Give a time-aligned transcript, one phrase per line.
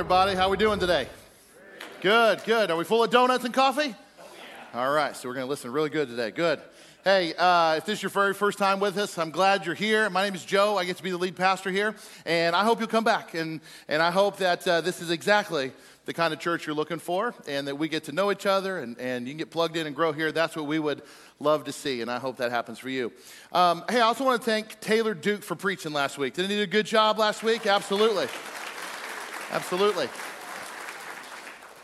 [0.00, 0.34] everybody.
[0.34, 1.06] How are we doing today?
[2.00, 2.70] Good, good.
[2.70, 3.94] Are we full of donuts and coffee?
[4.72, 6.30] All right, so we're going to listen really good today.
[6.30, 6.58] Good.
[7.04, 10.08] Hey, uh, if this is your very first time with us, I'm glad you're here.
[10.08, 10.78] My name is Joe.
[10.78, 13.34] I get to be the lead pastor here, and I hope you'll come back.
[13.34, 15.70] And, and I hope that uh, this is exactly
[16.06, 18.78] the kind of church you're looking for, and that we get to know each other,
[18.78, 20.32] and, and you can get plugged in and grow here.
[20.32, 21.02] That's what we would
[21.40, 23.12] love to see, and I hope that happens for you.
[23.52, 26.32] Um, hey, I also want to thank Taylor Duke for preaching last week.
[26.32, 27.66] Didn't he do a good job last week?
[27.66, 28.28] Absolutely.
[29.52, 30.08] Absolutely.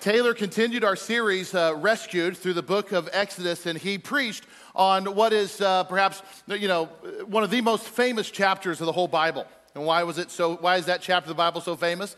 [0.00, 4.44] Taylor continued our series, uh, Rescued, through the book of Exodus, and he preached
[4.76, 6.84] on what is uh, perhaps, you know,
[7.26, 9.46] one of the most famous chapters of the whole Bible.
[9.74, 12.14] And why was it so, why is that chapter of the Bible so famous?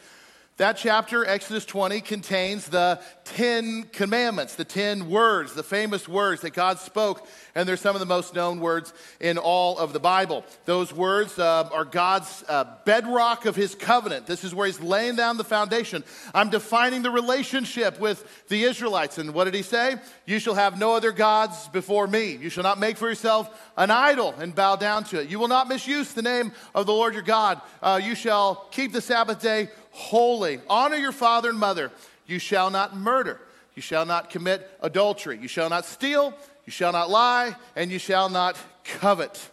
[0.58, 6.50] That chapter, Exodus 20, contains the 10 commandments, the 10 words, the famous words that
[6.50, 10.44] God spoke, and they're some of the most known words in all of the Bible.
[10.64, 14.26] Those words uh, are God's uh, bedrock of his covenant.
[14.26, 16.02] This is where he's laying down the foundation.
[16.34, 19.18] I'm defining the relationship with the Israelites.
[19.18, 19.94] And what did he say?
[20.26, 22.32] You shall have no other gods before me.
[22.32, 25.28] You shall not make for yourself an idol and bow down to it.
[25.28, 27.60] You will not misuse the name of the Lord your God.
[27.80, 29.68] Uh, you shall keep the Sabbath day
[29.98, 30.60] holy.
[30.70, 31.90] Honor your father and mother.
[32.26, 33.40] You shall not murder.
[33.74, 35.38] You shall not commit adultery.
[35.38, 36.32] You shall not steal.
[36.64, 37.56] You shall not lie.
[37.74, 39.50] And you shall not covet.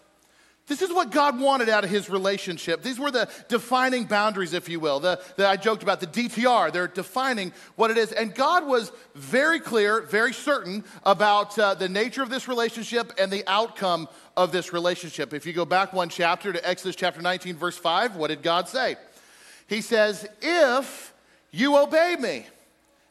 [0.68, 2.82] This is what God wanted out of his relationship.
[2.82, 5.00] These were the defining boundaries, if you will.
[5.00, 6.72] The, the, I joked about the DTR.
[6.72, 8.12] They're defining what it is.
[8.12, 13.32] And God was very clear, very certain about uh, the nature of this relationship and
[13.32, 15.34] the outcome of this relationship.
[15.34, 18.68] If you go back one chapter to Exodus chapter 19, verse 5, what did God
[18.68, 18.96] say?
[19.67, 21.13] He says, If
[21.52, 22.45] you obey me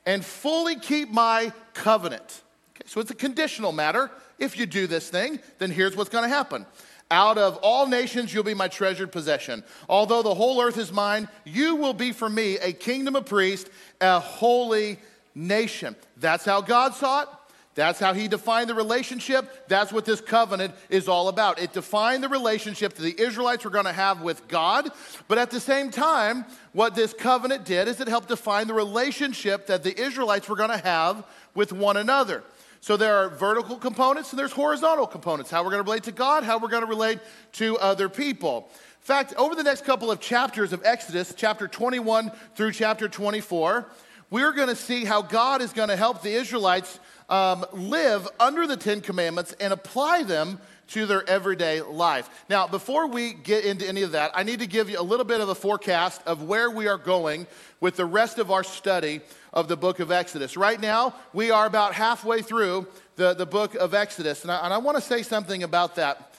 [0.06, 2.42] and fully keep my covenant.
[2.77, 4.10] Okay, so it's a conditional matter.
[4.38, 6.66] If you do this thing, then here's what's going to happen.
[7.10, 9.62] Out of all nations, you'll be my treasured possession.
[9.88, 13.70] Although the whole earth is mine, you will be for me a kingdom of priests,
[14.00, 14.98] a holy
[15.34, 15.94] nation.
[16.16, 17.28] That's how God saw it.
[17.75, 19.69] That's how he defined the relationship.
[19.69, 21.59] That's what this covenant is all about.
[21.59, 24.91] It defined the relationship that the Israelites were going to have with God,
[25.27, 29.67] but at the same time, what this covenant did is it helped define the relationship
[29.67, 32.45] that the Israelites were going to have with one another.
[32.81, 35.51] So there are vertical components and there's horizontal components.
[35.51, 37.19] How we're going to relate to God, how we're going to relate
[37.53, 38.69] to other people.
[38.71, 43.87] In fact, over the next couple of chapters of Exodus, chapter 21 through chapter 24,
[44.31, 48.67] we're going to see how God is going to help the Israelites um, live under
[48.67, 50.59] the Ten Commandments and apply them
[50.89, 52.29] to their everyday life.
[52.51, 55.25] Now, before we get into any of that, I need to give you a little
[55.25, 57.47] bit of a forecast of where we are going
[57.81, 59.21] with the rest of our study
[59.53, 60.57] of the book of Exodus.
[60.57, 62.87] Right now, we are about halfway through
[63.17, 66.35] the, the book of Exodus, and I, and I want to say something about that.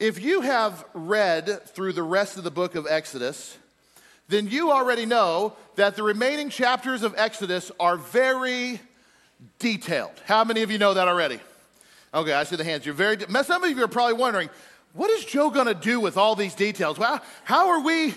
[0.00, 3.56] If you have read through the rest of the book of Exodus,
[4.28, 8.80] then you already know that the remaining chapters of Exodus are very
[9.58, 10.12] detailed.
[10.24, 11.40] How many of you know that already?
[12.14, 12.86] Okay, I see the hands.
[12.86, 14.48] You're very, some of you are probably wondering,
[14.92, 16.98] what is Joe going to do with all these details?
[16.98, 18.14] Well, how are we,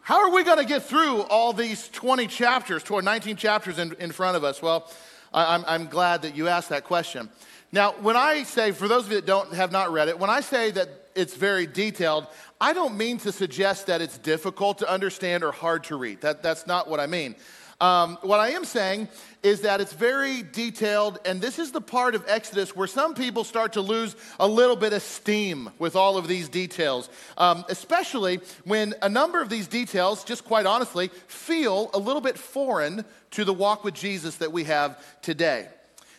[0.00, 4.12] how are we going to get through all these 20 chapters, 19 chapters in, in
[4.12, 4.62] front of us?
[4.62, 4.90] Well,
[5.32, 7.28] I, I'm, I'm glad that you asked that question.
[7.72, 10.30] Now, when I say, for those of you that don't have not read it, when
[10.30, 12.26] I say that it's very detailed,
[12.60, 16.20] I don't mean to suggest that it's difficult to understand or hard to read.
[16.22, 17.34] That, that's not what I mean.
[17.80, 19.08] Um, what I am saying
[19.44, 23.44] is that it's very detailed, and this is the part of Exodus where some people
[23.44, 28.40] start to lose a little bit of steam with all of these details, um, especially
[28.64, 33.44] when a number of these details, just quite honestly, feel a little bit foreign to
[33.44, 35.68] the walk with Jesus that we have today.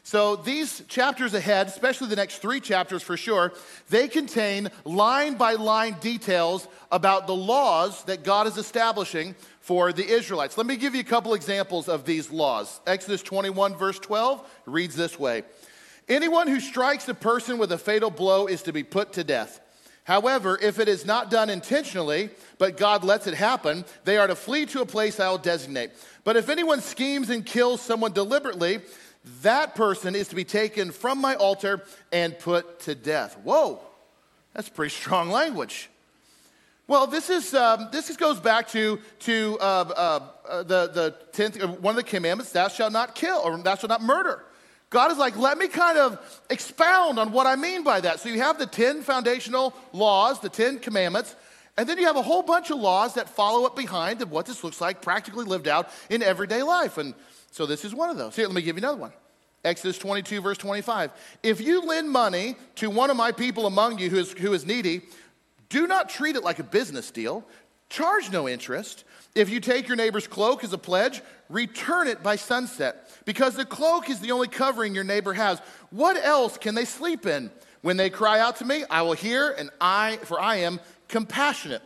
[0.05, 3.53] So, these chapters ahead, especially the next three chapters for sure,
[3.89, 10.07] they contain line by line details about the laws that God is establishing for the
[10.07, 10.59] Israelites.
[10.59, 12.81] Let me give you a couple examples of these laws.
[12.85, 15.41] Exodus 21, verse 12 reads this way
[16.07, 19.59] Anyone who strikes a person with a fatal blow is to be put to death.
[20.03, 22.29] However, if it is not done intentionally,
[22.59, 25.89] but God lets it happen, they are to flee to a place I will designate.
[26.23, 28.81] But if anyone schemes and kills someone deliberately,
[29.41, 33.37] that person is to be taken from my altar and put to death.
[33.43, 33.79] Whoa,
[34.53, 35.89] that's pretty strong language.
[36.87, 41.15] Well, this, is, um, this is, goes back to, to uh, uh, uh, the, the
[41.31, 44.43] tenth, uh, one of the commandments, thou shalt not kill, or thou shalt not murder.
[44.91, 48.19] God is like, let me kind of expound on what I mean by that.
[48.19, 51.35] So you have the 10 foundational laws, the 10 commandments,
[51.75, 54.45] and then you have a whole bunch of laws that follow up behind of what
[54.45, 56.99] this looks like practically lived out in everyday life.
[56.99, 57.15] And
[57.55, 58.35] so this is one of those.
[58.35, 59.13] Here, let me give you another one.
[59.63, 61.11] Exodus 22, verse 25.
[61.41, 64.65] If you lend money to one of my people among you who is, who is
[64.65, 65.03] needy,
[65.69, 67.45] do not treat it like a business deal.
[67.87, 69.05] Charge no interest.
[69.35, 73.63] If you take your neighbor's cloak as a pledge, return it by sunset, because the
[73.63, 75.59] cloak is the only covering your neighbor has.
[75.91, 77.51] What else can they sleep in?
[77.81, 81.83] When they cry out to me, I will hear, and I, for I am compassionate.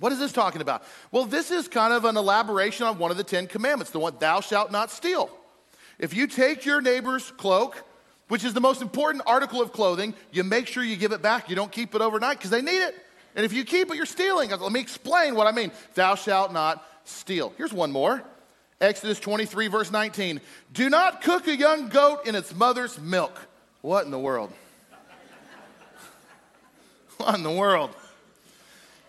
[0.00, 0.82] What is this talking about?
[1.12, 4.16] Well, this is kind of an elaboration on one of the Ten Commandments, the one,
[4.18, 5.30] thou shalt not steal.
[5.98, 7.82] If you take your neighbor's cloak,
[8.28, 11.48] which is the most important article of clothing, you make sure you give it back.
[11.48, 12.96] You don't keep it overnight because they need it.
[13.36, 14.50] And if you keep it, you're stealing.
[14.50, 15.70] Let me explain what I mean.
[15.94, 17.52] Thou shalt not steal.
[17.56, 18.22] Here's one more
[18.80, 20.40] Exodus 23, verse 19.
[20.72, 23.38] Do not cook a young goat in its mother's milk.
[23.82, 24.52] What in the world?
[27.18, 27.94] what in the world?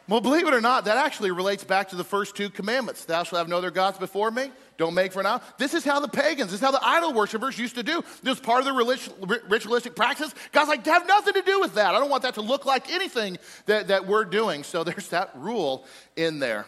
[0.07, 3.05] Well, believe it or not, that actually relates back to the first two commandments.
[3.05, 4.51] Thou shalt have no other gods before me.
[4.77, 5.41] Don't make for now.
[5.57, 8.03] This is how the pagans, this is how the idol worshippers used to do.
[8.21, 10.33] This part of the ritualistic practice.
[10.51, 11.95] God's like, have nothing to do with that.
[11.95, 14.63] I don't want that to look like anything that, that we're doing.
[14.63, 15.85] So there's that rule
[16.15, 16.67] in there.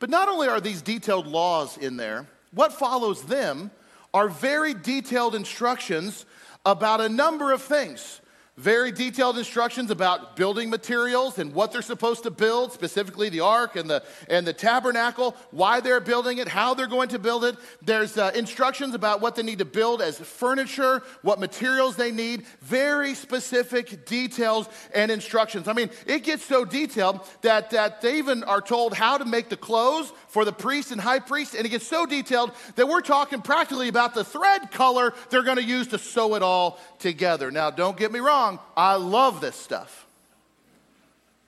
[0.00, 3.70] But not only are these detailed laws in there, what follows them
[4.12, 6.26] are very detailed instructions
[6.66, 8.20] about a number of things
[8.58, 13.76] very detailed instructions about building materials and what they're supposed to build, specifically the ark
[13.76, 17.56] and the, and the tabernacle, why they're building it, how they're going to build it.
[17.80, 22.44] There's uh, instructions about what they need to build as furniture, what materials they need,
[22.60, 25.66] very specific details and instructions.
[25.66, 29.48] I mean, it gets so detailed that, that they even are told how to make
[29.48, 33.02] the clothes for the priest and high priest, and it gets so detailed that we're
[33.02, 37.50] talking practically about the thread color they're going to use to sew it all together.
[37.50, 40.06] Now, don't get me wrong I love this stuff.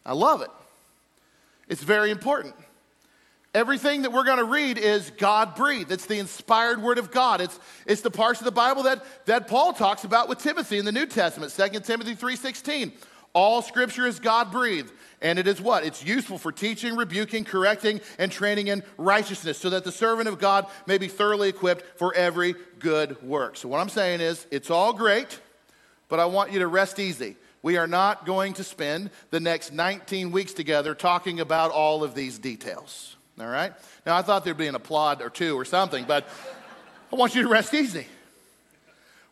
[0.05, 0.51] I love it.
[1.67, 2.55] It's very important.
[3.55, 5.91] Everything that we're going to read is God breathed.
[5.91, 7.41] It's the inspired word of God.
[7.41, 10.85] It's, it's the parts of the Bible that, that Paul talks about with Timothy in
[10.85, 12.93] the New Testament, 2 Timothy 3.16.
[13.33, 14.93] All scripture is God breathed.
[15.25, 15.85] And it is what?
[15.85, 20.39] It's useful for teaching, rebuking, correcting, and training in righteousness, so that the servant of
[20.39, 23.57] God may be thoroughly equipped for every good work.
[23.57, 25.41] So, what I'm saying is, it's all great
[26.09, 27.37] but I want you to rest easy.
[27.63, 32.15] We are not going to spend the next 19 weeks together talking about all of
[32.15, 33.17] these details.
[33.41, 33.73] All right?
[34.07, 36.29] Now, I thought there'd be an applaud or two or something, but
[37.13, 38.07] I want you to rest easy.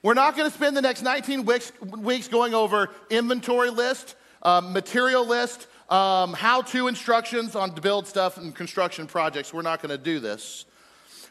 [0.02, 4.72] We're not going to spend the next 19 weeks, weeks going over inventory list, um,
[4.72, 9.52] material list, um, how to instructions on to build stuff and construction projects.
[9.52, 10.64] We're not going to do this.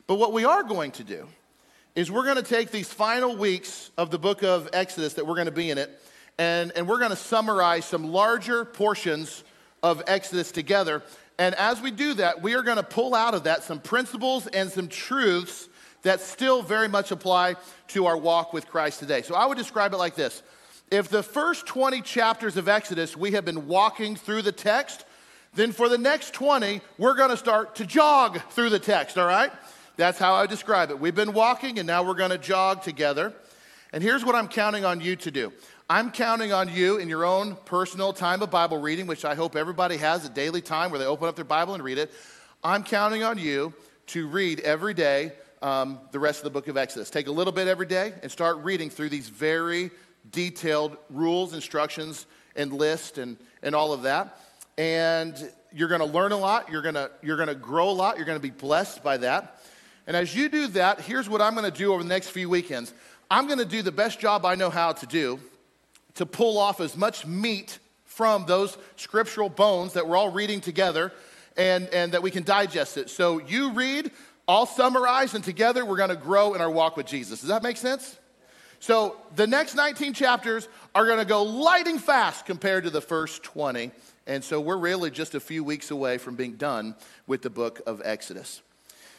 [0.05, 1.27] But what we are going to do
[1.95, 5.33] is we're going to take these final weeks of the book of Exodus that we're
[5.33, 5.89] going to be in it,
[6.37, 9.43] and, and we're going to summarize some larger portions
[9.81, 11.01] of Exodus together.
[11.39, 14.45] And as we do that, we are going to pull out of that some principles
[14.45, 15.69] and some truths
[16.03, 17.55] that still very much apply
[17.87, 19.23] to our walk with Christ today.
[19.23, 20.43] So I would describe it like this
[20.91, 25.05] If the first 20 chapters of Exodus we have been walking through the text,
[25.53, 29.25] then for the next 20, we're going to start to jog through the text, all
[29.25, 29.53] right?
[29.95, 30.99] That's how I describe it.
[30.99, 33.33] We've been walking and now we're going to jog together.
[33.93, 35.53] And here's what I'm counting on you to do
[35.89, 39.55] I'm counting on you in your own personal time of Bible reading, which I hope
[39.55, 42.11] everybody has a daily time where they open up their Bible and read it.
[42.65, 43.73] I'm counting on you
[44.07, 47.09] to read every day um, the rest of the book of Exodus.
[47.09, 49.89] Take a little bit every day and start reading through these very
[50.29, 52.25] detailed rules, instructions,
[52.55, 54.37] and list and, and all of that.
[54.77, 56.69] And you're going to learn a lot.
[56.69, 58.17] You're going to you're going to grow a lot.
[58.17, 59.61] You're going to be blessed by that.
[60.07, 62.49] And as you do that, here's what I'm going to do over the next few
[62.49, 62.93] weekends.
[63.29, 65.39] I'm going to do the best job I know how to do
[66.15, 71.13] to pull off as much meat from those scriptural bones that we're all reading together
[71.55, 73.09] and, and that we can digest it.
[73.09, 74.11] So you read,
[74.47, 77.39] I'll summarize, and together we're going to grow in our walk with Jesus.
[77.39, 78.17] Does that make sense?
[78.81, 83.43] So the next 19 chapters are going to go lighting fast compared to the first
[83.43, 83.91] 20.
[84.25, 86.95] And so we're really just a few weeks away from being done
[87.27, 88.63] with the book of Exodus.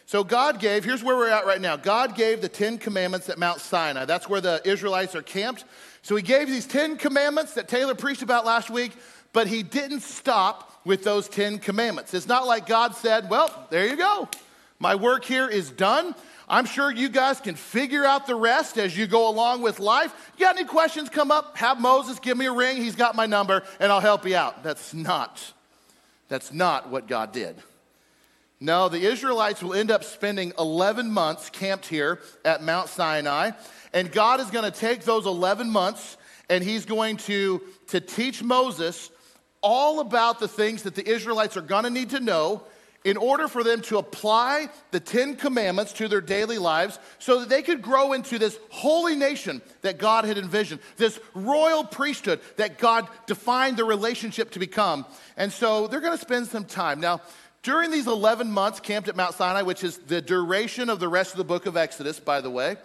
[0.07, 1.77] So God gave, here's where we're at right now.
[1.77, 4.05] God gave the Ten Commandments at Mount Sinai.
[4.05, 5.65] That's where the Israelites are camped.
[6.03, 8.91] So he gave these Ten Commandments that Taylor preached about last week,
[9.33, 12.15] but he didn't stop with those Ten Commandments.
[12.15, 14.29] It's not like God said, well, there you go.
[14.81, 16.17] My work here is done.
[16.53, 20.13] I'm sure you guys can figure out the rest as you go along with life.
[20.37, 21.57] You got any questions come up?
[21.57, 22.77] Have Moses give me a ring.
[22.77, 24.63] He's got my number and I'll help you out.
[24.63, 25.55] That's not
[26.29, 27.57] that's not what God did.
[28.61, 33.51] No, the Israelites will end up spending 11 months camped here at Mount Sinai.
[33.93, 36.17] And God is going to take those 11 months
[36.49, 39.11] and he's going to, to teach Moses
[39.63, 42.63] all about the things that the Israelites are going to need to know
[43.05, 47.49] in order for them to apply the Ten Commandments to their daily lives so that
[47.49, 52.79] they could grow into this holy nation that God had envisioned, this royal priesthood that
[52.79, 55.05] God defined the relationship to become.
[55.37, 57.01] And so they're going to spend some time.
[57.01, 57.21] Now,
[57.63, 61.31] During these 11 months camped at Mount Sinai, which is the duration of the rest
[61.31, 62.77] of the book of Exodus, by the way,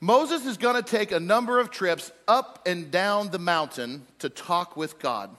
[0.00, 4.28] Moses is going to take a number of trips up and down the mountain to
[4.28, 5.34] talk with God.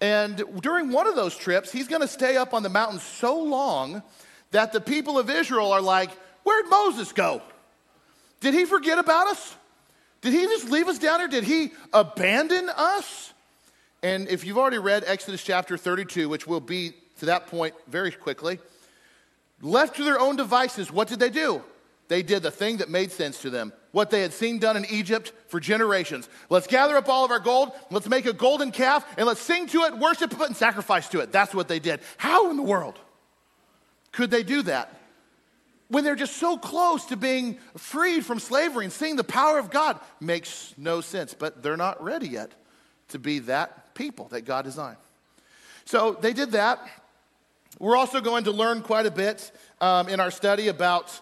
[0.00, 3.42] And during one of those trips, he's going to stay up on the mountain so
[3.42, 4.02] long
[4.50, 6.10] that the people of Israel are like,
[6.42, 7.42] Where'd Moses go?
[8.40, 9.56] Did he forget about us?
[10.22, 11.28] Did he just leave us down here?
[11.28, 13.32] Did he abandon us?
[14.02, 18.10] And if you've already read Exodus chapter 32, which will be to that point very
[18.10, 18.58] quickly,
[19.60, 21.62] left to their own devices, what did they do?
[22.08, 24.84] They did the thing that made sense to them, what they had seen done in
[24.86, 26.28] Egypt for generations.
[26.48, 29.66] Let's gather up all of our gold, let's make a golden calf, and let's sing
[29.68, 31.32] to it, worship it, and sacrifice to it.
[31.32, 32.00] That's what they did.
[32.16, 32.98] How in the world
[34.12, 34.96] could they do that?
[35.88, 39.70] When they're just so close to being freed from slavery and seeing the power of
[39.70, 42.52] God makes no sense, but they're not ready yet
[43.08, 44.98] to be that people that God designed.
[45.84, 46.78] So they did that.
[47.80, 51.20] We're also going to learn quite a bit um, in our study about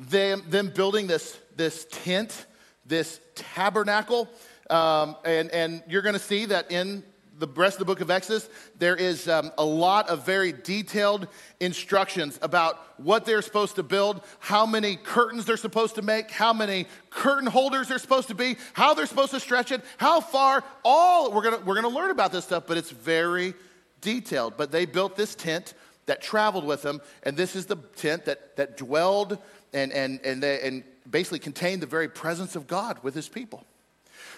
[0.00, 2.46] them, them building this, this tent,
[2.86, 4.28] this tabernacle.
[4.70, 7.04] Um, and, and you're going to see that in
[7.38, 11.26] the rest of the book of Exodus, there is um, a lot of very detailed
[11.58, 16.52] instructions about what they're supposed to build, how many curtains they're supposed to make, how
[16.52, 20.62] many curtain holders they're supposed to be, how they're supposed to stretch it, how far,
[20.84, 23.54] all, we're gonna, we're gonna learn about this stuff, but it's very
[24.02, 24.58] detailed.
[24.58, 25.72] But they built this tent
[26.10, 29.38] that traveled with them, and this is the tent that, that dwelled
[29.72, 33.64] and, and, and, they, and basically contained the very presence of God with his people.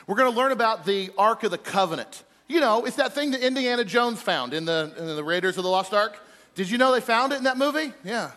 [0.06, 2.24] We're going to learn about the Ark of the Covenant.
[2.46, 5.64] You know, it's that thing that Indiana Jones found in the, in the Raiders of
[5.64, 6.18] the Lost Ark.
[6.54, 7.94] Did you know they found it in that movie?
[8.04, 8.32] Yeah.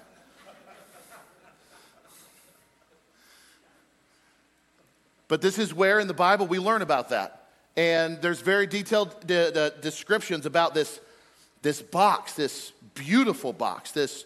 [5.27, 7.49] But this is where in the Bible we learn about that.
[7.75, 11.01] And there's very detailed de- de- descriptions about this,
[11.65, 14.25] this box, this beautiful box, this,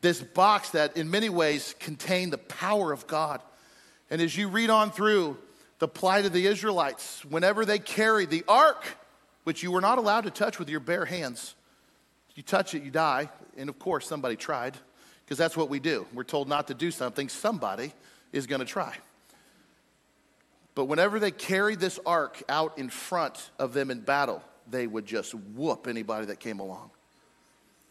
[0.00, 3.42] this box that in many ways contained the power of God.
[4.10, 5.36] And as you read on through
[5.80, 8.86] the plight of the Israelites, whenever they carried the ark,
[9.44, 11.54] which you were not allowed to touch with your bare hands,
[12.34, 13.28] you touch it, you die.
[13.58, 14.74] And of course, somebody tried,
[15.26, 16.06] because that's what we do.
[16.14, 17.92] We're told not to do something, somebody
[18.32, 18.96] is going to try.
[20.74, 25.06] But whenever they carried this ark out in front of them in battle, they would
[25.06, 26.90] just whoop anybody that came along.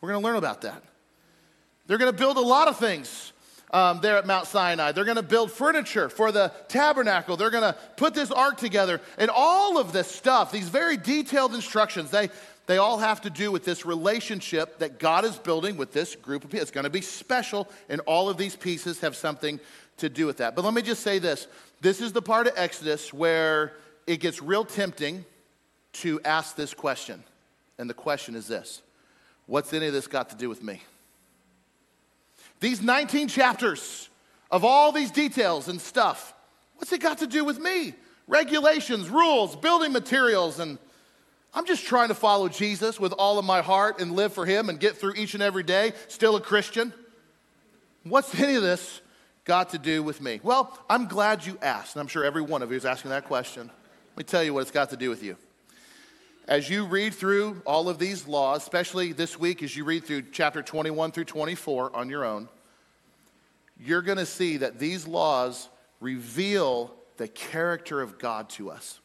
[0.01, 0.84] We're going to learn about that.
[1.88, 3.31] They're going to build a lot of things
[3.72, 4.91] um, there at Mount Sinai.
[4.91, 7.38] They're going to build furniture for the tabernacle.
[7.38, 9.01] They're going to put this ark together.
[9.17, 12.29] And all of this stuff, these very detailed instructions, they,
[12.67, 16.43] they all have to do with this relationship that God is building with this group
[16.43, 16.62] of people.
[16.62, 19.60] It's going to be special, and all of these pieces have something
[19.98, 20.55] to do with that.
[20.55, 21.48] But let me just say this
[21.81, 23.74] this is the part of Exodus where
[24.05, 25.25] it gets real tempting
[26.01, 27.24] to ask this question.
[27.77, 28.82] And the question is this
[29.46, 30.82] What's any of this got to do with me?
[32.60, 34.10] These 19 chapters
[34.50, 36.34] of all these details and stuff,
[36.75, 37.94] what's it got to do with me?
[38.27, 40.77] Regulations, rules, building materials, and
[41.54, 44.70] I'm just trying to follow Jesus with all of my heart and live for Him
[44.70, 46.94] and get through each and every day, still a Christian.
[48.04, 49.01] What's any of this
[49.46, 50.39] got to do with me?
[50.44, 53.25] Well, I'm glad you asked, and I'm sure every one of you is asking that
[53.25, 53.70] question.
[54.10, 55.38] Let me tell you what it's got to do with you.
[56.48, 60.24] As you read through all of these laws, especially this week as you read through
[60.32, 62.48] chapter 21 through 24 on your own,
[63.77, 65.68] you're going to see that these laws
[66.00, 69.01] reveal the character of God to us.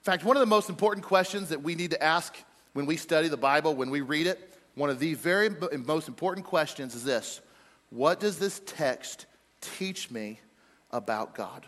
[0.00, 2.36] In fact, one of the most important questions that we need to ask
[2.74, 5.48] when we study the Bible, when we read it, one of the very
[5.86, 7.40] most important questions is this
[7.88, 9.24] what does this text
[9.62, 10.38] teach me
[10.90, 11.66] about God?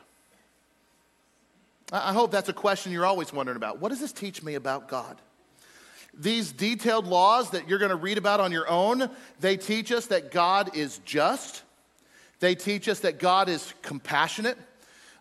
[1.92, 3.80] I hope that's a question you're always wondering about.
[3.80, 5.16] What does this teach me about God?
[6.12, 9.09] These detailed laws that you're going to read about on your own,
[9.40, 11.62] they teach us that God is just.
[12.40, 14.59] They teach us that God is compassionate.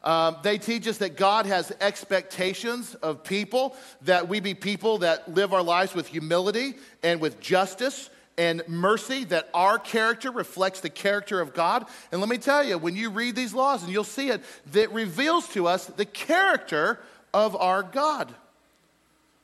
[0.04, 5.34] Um, they teach us that God has expectations of people, that we be people that
[5.34, 10.90] live our lives with humility and with justice and mercy, that our character reflects the
[10.90, 11.86] character of God.
[12.12, 14.42] And let me tell you, when you read these laws, and you'll see it,
[14.74, 17.00] that reveals to us the character
[17.34, 18.34] of our God.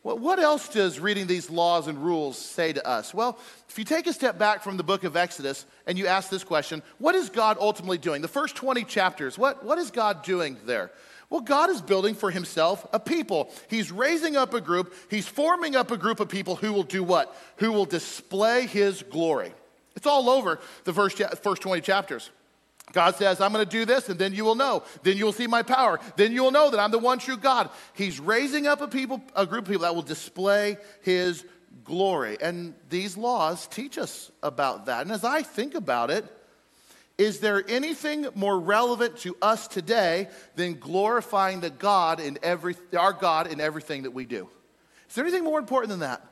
[0.04, 3.14] Well, what else does reading these laws and rules say to us?
[3.14, 6.30] Well, if you take a step back from the book of Exodus and you ask
[6.30, 8.22] this question, what is God ultimately doing?
[8.22, 10.92] The first 20 chapters, what, what is God doing there?
[11.34, 13.50] Well, God is building for himself a people.
[13.68, 17.04] He's raising up a group, he's forming up a group of people who will do
[17.04, 17.36] what?
[17.58, 19.52] Who will display his glory.
[19.96, 22.30] It's all over the first, first 20 chapters.
[22.92, 24.84] God says, I'm going to do this, and then you will know.
[25.02, 26.00] Then you will see my power.
[26.18, 27.72] Then you will know that I'm the one true God.
[27.94, 31.44] He's raising up a people, a group of people that will display his
[31.84, 32.38] glory.
[32.42, 35.02] And these laws teach us about that.
[35.02, 36.26] And as I think about it,
[37.18, 43.14] is there anything more relevant to us today than glorifying the God in every, our
[43.14, 44.50] God in everything that we do?
[45.08, 46.26] Is there anything more important than that?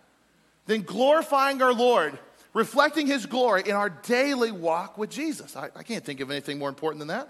[0.65, 2.17] Than glorifying our Lord,
[2.53, 5.55] reflecting His glory in our daily walk with Jesus?
[5.55, 7.29] I, I can't think of anything more important than that.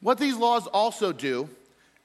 [0.00, 1.48] What these laws also do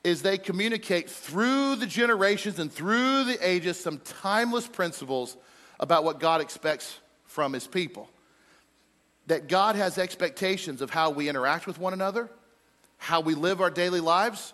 [0.03, 5.38] is they communicate through the generations and through the ages some timeless principles
[5.79, 8.10] about what God expects from His people
[9.27, 12.29] that God has expectations of how we interact with one another,
[12.98, 14.53] how we live our daily lives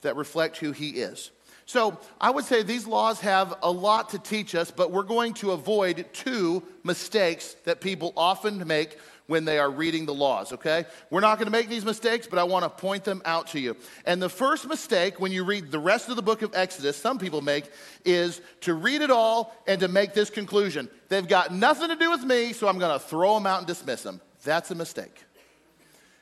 [0.00, 1.30] that reflect who He is.
[1.64, 5.34] So I would say these laws have a lot to teach us, but we're going
[5.34, 8.98] to avoid two mistakes that people often make
[9.32, 10.84] when they are reading the laws, okay?
[11.08, 13.58] We're not going to make these mistakes, but I want to point them out to
[13.58, 13.78] you.
[14.04, 17.18] And the first mistake when you read the rest of the book of Exodus, some
[17.18, 17.64] people make,
[18.04, 20.86] is to read it all and to make this conclusion.
[21.08, 23.66] They've got nothing to do with me, so I'm going to throw them out and
[23.66, 24.20] dismiss them.
[24.44, 25.24] That's a mistake.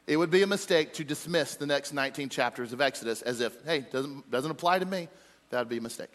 [0.06, 3.56] It would be a mistake to dismiss the next 19 chapters of Exodus as if,
[3.64, 5.08] hey, doesn't, doesn't apply to me.
[5.50, 6.12] That would be a mistake.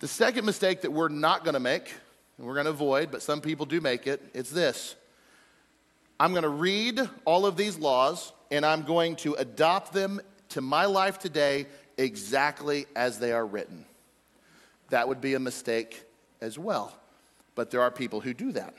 [0.00, 1.94] The second mistake that we're not going to make,
[2.36, 4.96] and we're going to avoid, but some people do make it, it's this
[6.18, 10.20] I'm going to read all of these laws and I'm going to adopt them
[10.50, 11.66] to my life today
[11.98, 13.84] exactly as they are written.
[14.90, 16.04] That would be a mistake
[16.40, 16.94] as well.
[17.54, 18.74] But there are people who do that.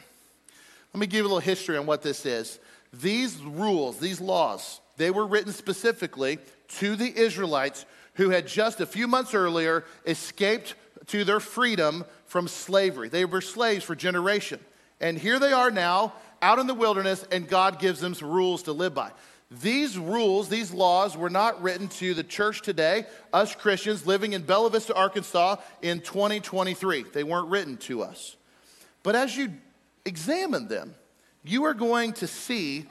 [0.94, 2.60] Let me give you a little history on what this is.
[2.94, 6.40] These rules, these laws, they were written specifically
[6.80, 10.74] to the Israelites who had just a few months earlier escaped
[11.08, 13.10] to their freedom from slavery.
[13.10, 14.60] They were slaves for generation.
[15.00, 18.64] And here they are now out in the wilderness, and God gives them some rules
[18.64, 19.12] to live by.
[19.50, 24.42] These rules, these laws were not written to the church today, us Christians living in
[24.42, 27.04] Bella Vista, Arkansas in 2023.
[27.14, 28.36] They weren't written to us.
[29.04, 29.54] But as you
[30.06, 30.96] examine them,
[31.46, 32.86] you are going to see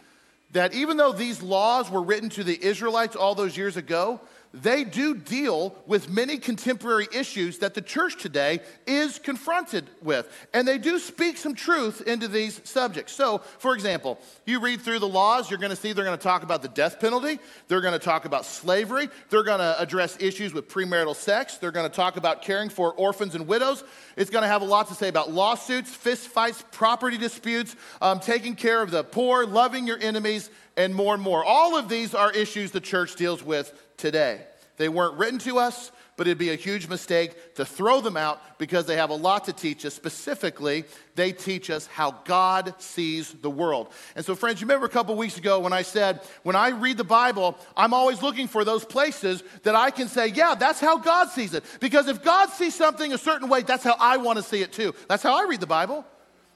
[0.53, 4.21] that even though these laws were written to the Israelites all those years ago,
[4.63, 10.29] they do deal with many contemporary issues that the church today is confronted with.
[10.55, 13.13] And they do speak some truth into these subjects.
[13.13, 16.23] So, for example, you read through the laws, you're going to see they're going to
[16.23, 17.39] talk about the death penalty,
[17.69, 21.71] they're going to talk about slavery, they're going to address issues with premarital sex, they're
[21.71, 23.85] going to talk about caring for orphans and widows.
[24.17, 28.21] It's going to have a lot to say about lawsuits, fist fights, property disputes, um,
[28.21, 31.45] taking care of the poor, loving your enemies, and more and more.
[31.45, 34.41] All of these are issues the church deals with today.
[34.77, 38.59] They weren't written to us, but it'd be a huge mistake to throw them out
[38.59, 39.95] because they have a lot to teach us.
[39.95, 40.85] Specifically,
[41.15, 43.89] they teach us how God sees the world.
[44.15, 46.97] And so, friends, you remember a couple weeks ago when I said, when I read
[46.97, 50.99] the Bible, I'm always looking for those places that I can say, yeah, that's how
[50.99, 51.65] God sees it.
[51.81, 54.73] Because if God sees something a certain way, that's how I want to see it
[54.73, 54.95] too.
[55.09, 56.05] That's how I read the Bible.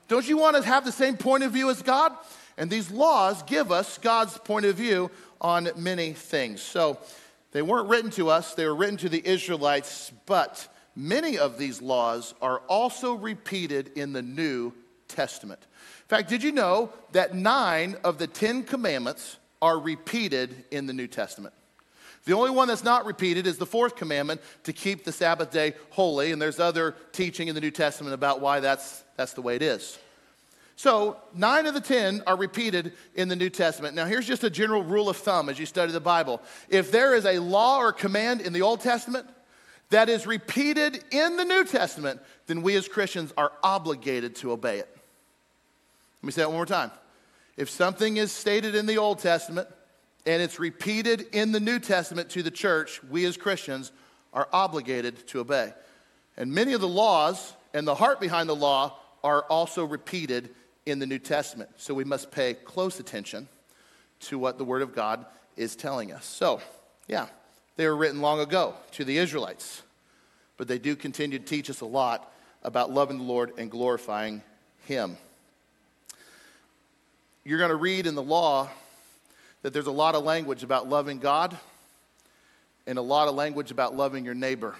[0.08, 2.12] Don't you want to have the same point of view as God?
[2.56, 5.10] And these laws give us God's point of view
[5.40, 6.60] on many things.
[6.60, 6.98] So,
[7.52, 11.82] they weren't written to us, they were written to the Israelites, but many of these
[11.82, 14.72] laws are also repeated in the New
[15.08, 15.60] Testament.
[15.62, 20.92] In fact, did you know that nine of the Ten Commandments are repeated in the
[20.92, 21.54] New Testament?
[22.24, 25.74] The only one that's not repeated is the fourth commandment to keep the Sabbath day
[25.90, 29.56] holy, and there's other teaching in the New Testament about why that's, that's the way
[29.56, 29.98] it is.
[30.82, 33.94] So, nine of the ten are repeated in the New Testament.
[33.94, 36.40] Now, here's just a general rule of thumb as you study the Bible.
[36.70, 39.28] If there is a law or command in the Old Testament
[39.90, 44.78] that is repeated in the New Testament, then we as Christians are obligated to obey
[44.78, 44.88] it.
[46.22, 46.90] Let me say that one more time.
[47.58, 49.68] If something is stated in the Old Testament
[50.24, 53.92] and it's repeated in the New Testament to the church, we as Christians
[54.32, 55.74] are obligated to obey.
[56.38, 60.54] And many of the laws and the heart behind the law are also repeated
[60.90, 61.70] in the New Testament.
[61.76, 63.48] So we must pay close attention
[64.20, 65.24] to what the Word of God
[65.56, 66.24] is telling us.
[66.24, 66.60] So,
[67.06, 67.26] yeah,
[67.76, 69.82] they were written long ago to the Israelites,
[70.56, 74.42] but they do continue to teach us a lot about loving the Lord and glorifying
[74.86, 75.16] Him.
[77.44, 78.68] You're going to read in the law
[79.62, 81.56] that there's a lot of language about loving God
[82.86, 84.74] and a lot of language about loving your neighbor.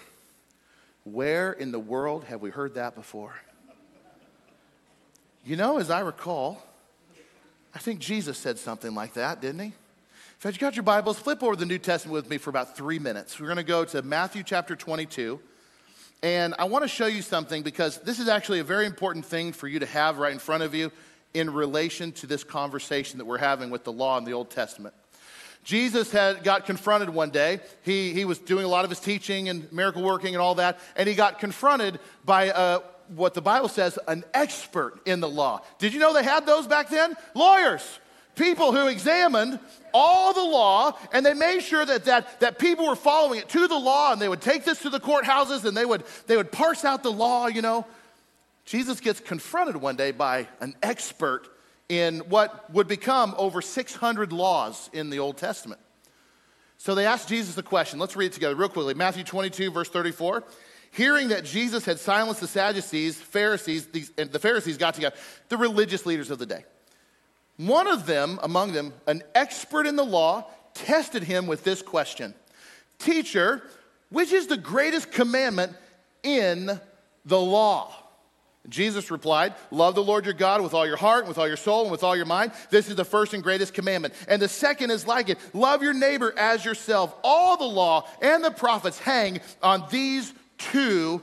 [1.03, 3.33] Where in the world have we heard that before?
[5.43, 6.61] You know, as I recall,
[7.73, 9.73] I think Jesus said something like that, didn't he?
[10.37, 12.99] If you've got your Bibles, flip over the New Testament with me for about three
[12.99, 13.39] minutes.
[13.39, 15.39] We're going to go to Matthew chapter 22.
[16.21, 19.51] And I want to show you something because this is actually a very important thing
[19.51, 20.91] for you to have right in front of you
[21.33, 24.93] in relation to this conversation that we're having with the law in the Old Testament.
[25.63, 27.61] Jesus had got confronted one day.
[27.81, 30.79] He, he was doing a lot of his teaching and miracle working and all that,
[30.95, 32.81] and he got confronted by a,
[33.15, 35.61] what the Bible says, an expert in the law.
[35.79, 37.15] Did you know they had those back then?
[37.35, 37.99] Lawyers,
[38.35, 39.59] people who examined
[39.93, 43.67] all the law and they made sure that, that, that people were following it to
[43.67, 46.51] the law and they would take this to the courthouses and they would, they would
[46.51, 47.85] parse out the law, you know.
[48.65, 51.49] Jesus gets confronted one day by an expert
[51.89, 55.81] in what would become over 600 laws in the Old Testament.
[56.77, 57.99] So they asked Jesus a question.
[57.99, 58.93] Let's read it together real quickly.
[58.93, 60.43] Matthew 22, verse 34.
[60.91, 65.15] Hearing that Jesus had silenced the Sadducees, Pharisees, these, and the Pharisees got together,
[65.47, 66.65] the religious leaders of the day.
[67.57, 72.33] One of them, among them, an expert in the law, tested him with this question
[72.99, 73.63] Teacher,
[74.09, 75.73] which is the greatest commandment
[76.23, 76.79] in
[77.25, 77.93] the law?
[78.69, 81.83] Jesus replied, Love the Lord your God with all your heart, with all your soul,
[81.83, 82.51] and with all your mind.
[82.69, 84.13] This is the first and greatest commandment.
[84.27, 87.15] And the second is like it love your neighbor as yourself.
[87.23, 90.31] All the law and the prophets hang on these
[90.71, 91.21] two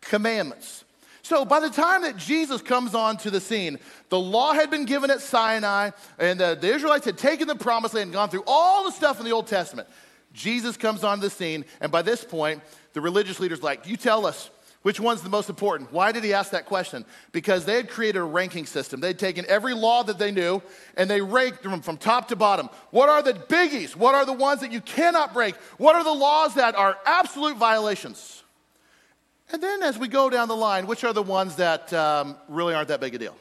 [0.00, 0.84] commandments.
[1.22, 3.78] So by the time that Jesus comes onto the scene,
[4.10, 7.94] the law had been given at Sinai, and the, the Israelites had taken the promised
[7.94, 9.88] land and gone through all the stuff in the Old Testament.
[10.32, 14.24] Jesus comes onto the scene, and by this point, the religious leaders like, You tell
[14.24, 14.50] us,
[14.86, 15.92] which one's the most important?
[15.92, 17.04] Why did he ask that question?
[17.32, 19.00] Because they had created a ranking system.
[19.00, 20.62] They'd taken every law that they knew
[20.96, 22.68] and they ranked them from top to bottom.
[22.92, 23.96] What are the biggies?
[23.96, 25.56] What are the ones that you cannot break?
[25.78, 28.35] What are the laws that are absolute violations?
[29.52, 32.74] And then as we go down the line, which are the ones that um, really
[32.74, 33.36] aren't that big a deal?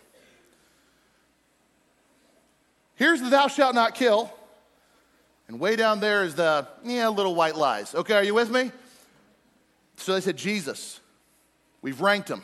[2.95, 4.31] Here's the thou shalt not kill.
[5.47, 7.93] And way down there is the, yeah, little white lies.
[7.93, 8.71] Okay, are you with me?
[9.97, 10.99] So they said, Jesus.
[11.81, 12.41] We've ranked them.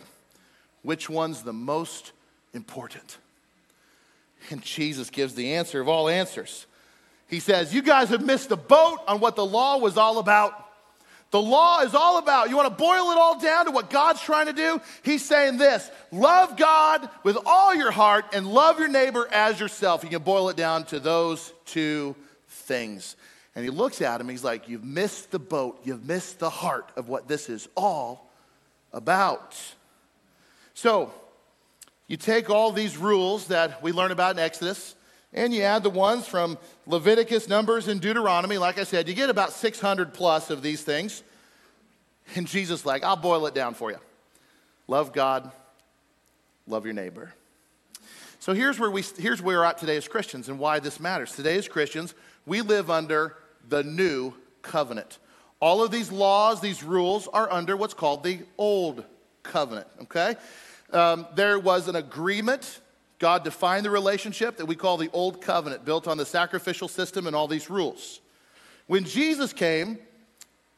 [0.83, 2.11] Which one's the most
[2.53, 3.17] important?
[4.49, 6.65] And Jesus gives the answer of all answers.
[7.27, 10.67] He says, You guys have missed the boat on what the law was all about.
[11.31, 14.21] The law is all about, you want to boil it all down to what God's
[14.21, 14.81] trying to do?
[15.01, 20.03] He's saying this love God with all your heart and love your neighbor as yourself.
[20.03, 22.15] You can boil it down to those two
[22.47, 23.15] things.
[23.55, 26.91] And he looks at him, he's like, You've missed the boat, you've missed the heart
[26.97, 28.29] of what this is all
[28.91, 29.57] about.
[30.73, 31.13] So,
[32.07, 34.95] you take all these rules that we learn about in Exodus,
[35.33, 38.57] and you add the ones from Leviticus, Numbers, and Deuteronomy.
[38.57, 41.23] Like I said, you get about 600 plus of these things.
[42.35, 43.97] And Jesus, like, I'll boil it down for you.
[44.87, 45.51] Love God,
[46.67, 47.33] love your neighbor.
[48.39, 51.33] So here's where, we, here's where we're at today as Christians and why this matters.
[51.33, 52.15] Today, as Christians,
[52.45, 53.35] we live under
[53.69, 55.19] the new covenant.
[55.59, 59.03] All of these laws, these rules are under what's called the Old
[59.43, 60.35] Covenant, okay?
[60.91, 62.79] Um, there was an agreement.
[63.21, 67.27] God defined the relationship that we call the Old Covenant, built on the sacrificial system
[67.27, 68.19] and all these rules.
[68.87, 69.99] When Jesus came,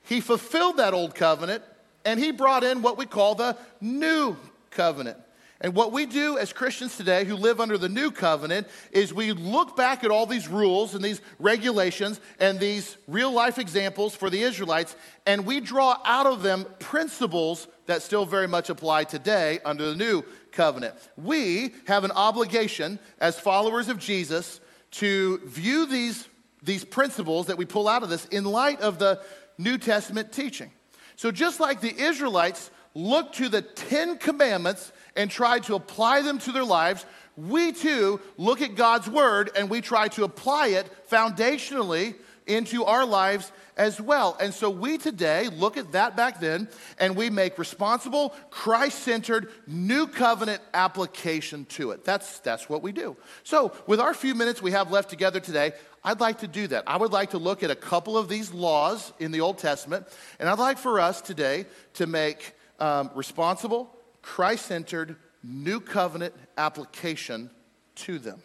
[0.03, 1.63] he fulfilled that Old Covenant
[2.03, 4.35] and he brought in what we call the New
[4.71, 5.17] Covenant.
[5.63, 9.31] And what we do as Christians today who live under the new covenant is we
[9.31, 14.29] look back at all these rules and these regulations and these real life examples for
[14.29, 14.93] the Israelites,
[15.25, 19.95] and we draw out of them principles that still very much apply today under the
[19.95, 20.21] new
[20.51, 20.95] covenant.
[21.15, 24.59] We have an obligation as followers of Jesus
[24.91, 26.27] to view these,
[26.61, 29.21] these principles that we pull out of this in light of the
[29.57, 30.71] New Testament teaching.
[31.15, 36.39] So, just like the Israelites looked to the Ten Commandments and try to apply them
[36.39, 40.87] to their lives, we too look at God's word and we try to apply it
[41.09, 44.37] foundationally into our lives as well.
[44.39, 46.67] And so we today look at that back then
[46.99, 52.03] and we make responsible, Christ centered, new covenant application to it.
[52.03, 53.15] That's, that's what we do.
[53.43, 55.73] So, with our few minutes we have left together today,
[56.03, 56.83] I'd like to do that.
[56.85, 60.05] I would like to look at a couple of these laws in the Old Testament,
[60.39, 67.51] and I'd like for us today to make um, responsible, Christ centered, new covenant application
[67.95, 68.41] to them.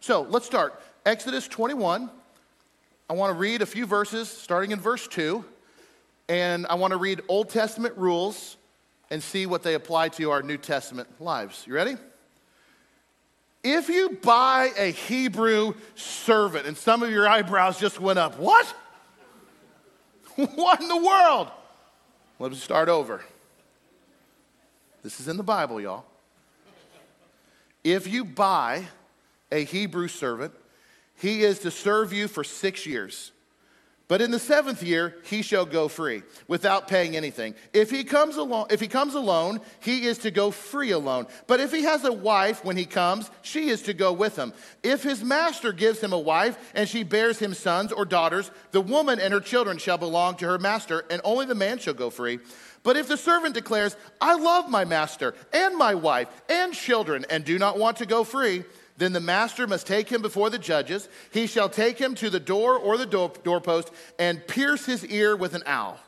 [0.00, 0.82] So let's start.
[1.06, 2.10] Exodus 21.
[3.08, 5.44] I want to read a few verses starting in verse 2,
[6.28, 8.56] and I want to read Old Testament rules
[9.10, 11.64] and see what they apply to our New Testament lives.
[11.66, 11.96] You ready?
[13.62, 18.66] If you buy a Hebrew servant, and some of your eyebrows just went up, what?
[20.54, 21.50] what in the world?
[22.38, 23.22] Let's start over.
[25.04, 26.06] This is in the Bible, y'all.
[27.84, 28.86] If you buy
[29.52, 30.54] a Hebrew servant,
[31.14, 33.30] he is to serve you for six years.
[34.06, 37.54] But in the seventh year, he shall go free without paying anything.
[37.72, 41.26] If he comes alone, if he comes alone, he is to go free alone.
[41.46, 44.52] But if he has a wife when he comes, she is to go with him.
[44.82, 48.82] If his master gives him a wife and she bears him sons or daughters, the
[48.82, 52.10] woman and her children shall belong to her master, and only the man shall go
[52.10, 52.40] free.
[52.82, 57.42] But if the servant declares, I love my master and my wife and children, and
[57.42, 58.64] do not want to go free,
[58.96, 61.08] then the master must take him before the judges.
[61.32, 65.36] He shall take him to the door or the door, doorpost and pierce his ear
[65.36, 65.98] with an awl.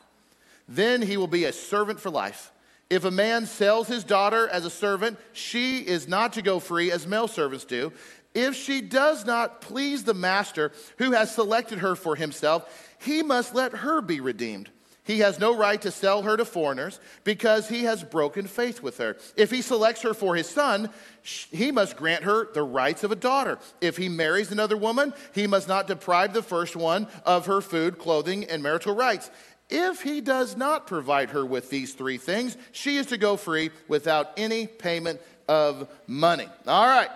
[0.69, 2.51] Then he will be a servant for life.
[2.89, 6.91] If a man sells his daughter as a servant, she is not to go free
[6.91, 7.91] as male servants do.
[8.33, 13.53] If she does not please the master who has selected her for himself, he must
[13.53, 14.69] let her be redeemed.
[15.07, 18.97] He has no right to sell her to foreigners because he has broken faith with
[18.97, 19.15] her.
[19.37, 20.89] If he selects her for his son,
[21.23, 23.57] he must grant her the rights of a daughter.
[23.79, 27.97] If he marries another woman, he must not deprive the first one of her food,
[27.97, 29.31] clothing, and marital rights.
[29.69, 33.71] If he does not provide her with these three things, she is to go free
[33.87, 36.49] without any payment of money.
[36.67, 37.09] All right.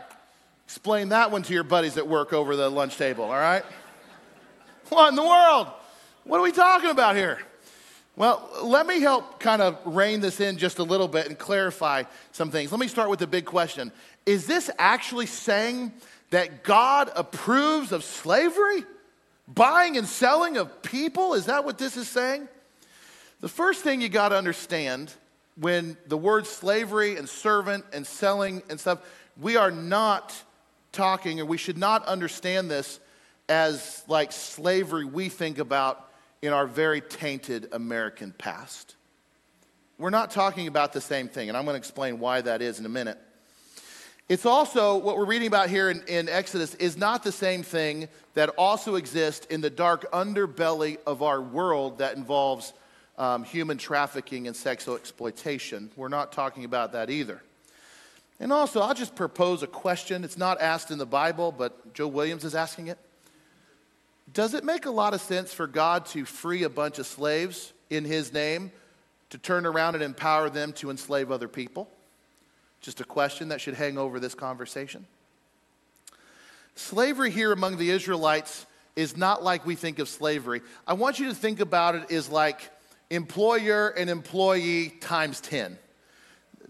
[0.66, 3.66] Explain that one to your buddies at work over the lunch table, all right?
[4.88, 5.68] What in the world?
[6.24, 7.40] What are we talking about here?
[8.22, 12.04] Well, let me help kind of rein this in just a little bit and clarify
[12.32, 12.72] some things.
[12.72, 13.92] Let me start with the big question
[14.28, 15.92] Is this actually saying
[16.30, 18.86] that God approves of slavery?
[19.48, 21.34] Buying and selling of people?
[21.34, 22.48] Is that what this is saying?
[23.40, 25.12] The first thing you got to understand
[25.60, 29.00] when the word slavery and servant and selling and stuff,
[29.36, 30.32] we are not
[30.92, 33.00] talking, or we should not understand this
[33.50, 36.11] as like slavery we think about
[36.42, 38.96] in our very tainted American past.
[39.98, 42.80] We're not talking about the same thing, and I'm going to explain why that is
[42.80, 43.20] in a minute.
[44.28, 48.08] It's also what we're reading about here in, in, Exodus is not the same thing
[48.34, 52.74] that also exists in the dark underbelly of our world that involves
[53.18, 55.92] um, human trafficking and sexual exploitation.
[55.96, 57.44] We're not talking about that either.
[58.40, 60.24] And also, I'll just propose a question.
[60.24, 62.98] It's not asked in the Bible, but Joe Williams is asking it.
[64.34, 67.74] Does it make a lot of sense for God to free a bunch of slaves
[67.90, 68.72] in His name
[69.30, 71.90] to turn around and empower them to enslave other people?
[72.82, 75.06] Just a question that should hang over this conversation.
[76.76, 80.62] Slavery here among the Israelites is not like we think of slavery.
[80.88, 82.70] I want you to think about it as like
[83.10, 85.78] employer and employee times 10.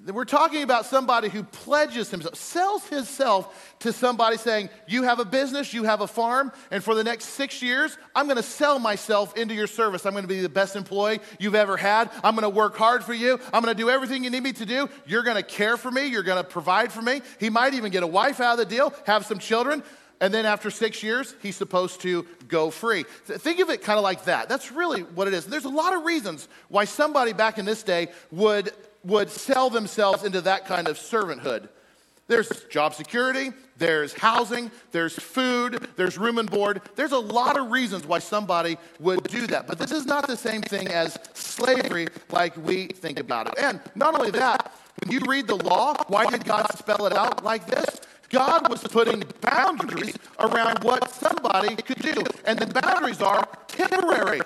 [0.07, 5.25] We're talking about somebody who pledges himself, sells himself to somebody saying, You have a
[5.25, 9.37] business, you have a farm, and for the next six years, I'm to sell myself
[9.37, 10.05] into your service.
[10.05, 12.09] I'm to be the best employee you've ever had.
[12.23, 13.39] I'm to work hard for you.
[13.53, 14.89] I'm to do everything you need me to do.
[15.05, 16.07] You're to care for me.
[16.07, 17.21] You're to provide for me.
[17.39, 19.83] He might even get a wife out of the deal, have some children.
[20.19, 23.03] And then after six years, he's supposed to go free.
[23.03, 24.49] Think of it kind of like that.
[24.49, 25.45] That's really what it is.
[25.45, 28.71] And there's a lot of reasons why somebody back in this day would
[29.03, 31.69] would sell themselves into that kind of servanthood.
[32.27, 36.81] There's job security, there's housing, there's food, there's room and board.
[36.95, 39.67] There's a lot of reasons why somebody would do that.
[39.67, 43.55] But this is not the same thing as slavery like we think about it.
[43.57, 44.71] And not only that,
[45.03, 47.99] when you read the law, why did God spell it out like this?
[48.29, 52.23] God was putting boundaries around what somebody could do.
[52.45, 54.39] And the boundaries are temporary.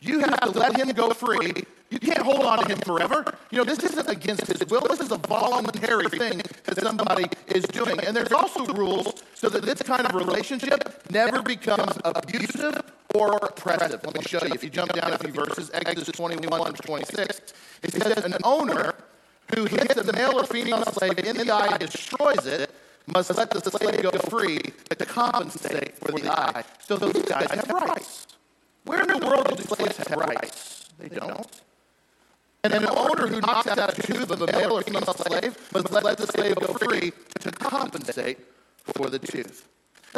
[0.00, 3.22] You have to let him go free you can't hold on to him forever.
[3.50, 4.80] You know, this isn't against his will.
[4.88, 8.00] This is a voluntary thing that somebody is doing.
[8.00, 12.80] And there's also rules so that this kind of relationship never becomes abusive
[13.14, 14.00] or oppressive.
[14.04, 14.54] Let me show you.
[14.54, 17.52] If you jump down a few verses, Exodus 21 to 26,
[17.82, 18.94] it says, An owner
[19.54, 22.70] who hits a male or female slave in the eye and destroys it
[23.06, 26.64] must let the slave go free to compensate for the eye.
[26.86, 28.28] So those guys have rights.
[28.84, 30.88] Where in the world do slaves have rights?
[30.98, 31.46] They don't.
[32.64, 35.90] And an owner who knocks out a tooth of a male or female slave must
[35.90, 38.38] let the slave go free to compensate
[38.84, 39.68] for the tooth.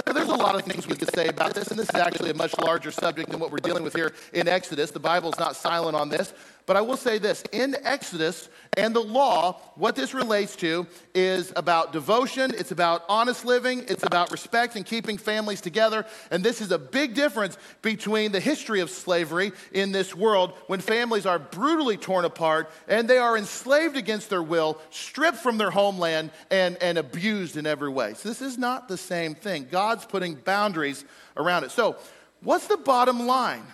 [0.06, 2.30] Now, there's a lot of things we could say about this, and this is actually
[2.30, 4.90] a much larger subject than what we're dealing with here in Exodus.
[4.90, 6.34] The Bible's not silent on this,
[6.66, 11.52] but I will say this in Exodus and the law, what this relates to is
[11.56, 16.06] about devotion, it's about honest living, it's about respect and keeping families together.
[16.30, 20.80] And this is a big difference between the history of slavery in this world when
[20.80, 25.70] families are brutally torn apart and they are enslaved against their will, stripped from their
[25.70, 28.14] homeland, and, and abused in every way.
[28.14, 29.68] So this is not the same thing.
[29.70, 31.04] God's putting boundaries
[31.36, 31.70] around it.
[31.70, 31.96] So,
[32.40, 33.64] what's the bottom line?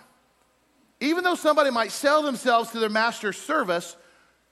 [1.01, 3.97] Even though somebody might sell themselves to their master's service,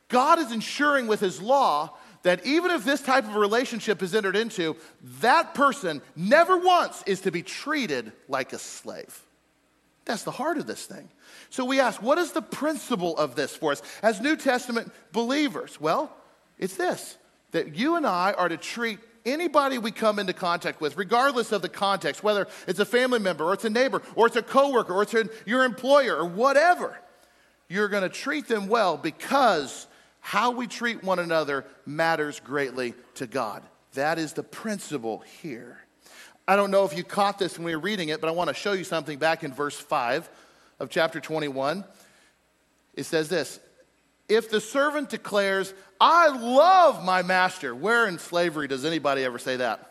[0.10, 4.36] God is ensuring with his law that even if this type of relationship is entered
[4.36, 4.76] into,
[5.22, 9.22] that person never once is to be treated like a slave.
[10.06, 11.08] That's the heart of this thing.
[11.52, 15.80] So we ask, what is the principle of this for us as New Testament believers?
[15.80, 16.12] Well,
[16.58, 17.16] it's this
[17.52, 21.62] that you and I are to treat anybody we come into contact with, regardless of
[21.62, 24.94] the context, whether it's a family member or it's a neighbor or it's a coworker
[24.94, 27.00] or it's your employer or whatever,
[27.68, 29.88] you're going to treat them well because
[30.22, 33.64] how we treat one another matters greatly to God.
[33.94, 35.78] That is the principle here.
[36.48, 38.48] I don't know if you caught this when we were reading it, but I want
[38.50, 40.30] to show you something back in verse 5
[40.80, 41.84] of chapter 21.
[42.96, 43.60] It says this
[44.30, 49.58] If the servant declares, I love my master, where in slavery does anybody ever say
[49.58, 49.90] that?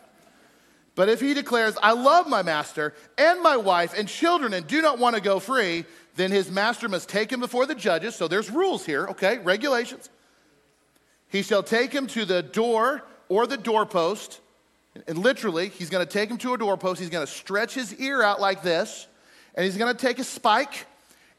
[0.94, 4.82] But if he declares, I love my master and my wife and children and do
[4.82, 5.84] not want to go free,
[6.16, 8.16] then his master must take him before the judges.
[8.16, 10.10] So there's rules here, okay, regulations.
[11.28, 14.40] He shall take him to the door or the doorpost.
[15.06, 16.98] And literally, he's going to take him to a doorpost.
[16.98, 19.06] He's going to stretch his ear out like this.
[19.54, 20.86] And he's going to take a spike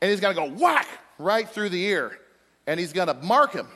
[0.01, 2.17] and he's going to go whack right through the ear.
[2.69, 3.67] And he's going to mark him,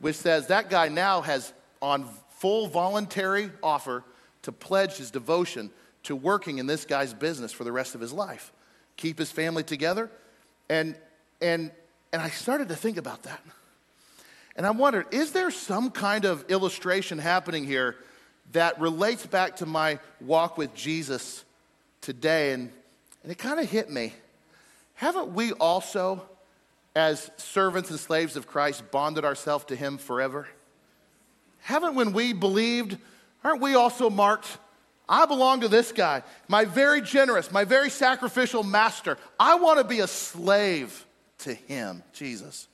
[0.00, 1.52] which says that guy now has
[1.82, 4.04] on full voluntary offer
[4.40, 5.68] to pledge his devotion
[6.04, 8.54] to working in this guy's business for the rest of his life,
[8.96, 10.10] keep his family together.
[10.70, 10.96] And,
[11.42, 11.70] and,
[12.10, 13.42] and I started to think about that.
[14.56, 17.96] And I wondered, is there some kind of illustration happening here
[18.52, 21.44] that relates back to my walk with Jesus
[22.00, 22.52] today?
[22.52, 22.72] And,
[23.22, 24.14] and it kind of hit me.
[24.94, 26.22] Haven't we also,
[26.96, 30.48] as servants and slaves of Christ, bonded ourselves to Him forever?
[31.60, 32.96] Haven't when we believed,
[33.44, 34.58] aren't we also marked?
[35.08, 39.18] I belong to this guy, my very generous, my very sacrificial master.
[39.38, 41.06] I want to be a slave
[41.38, 42.66] to him, Jesus.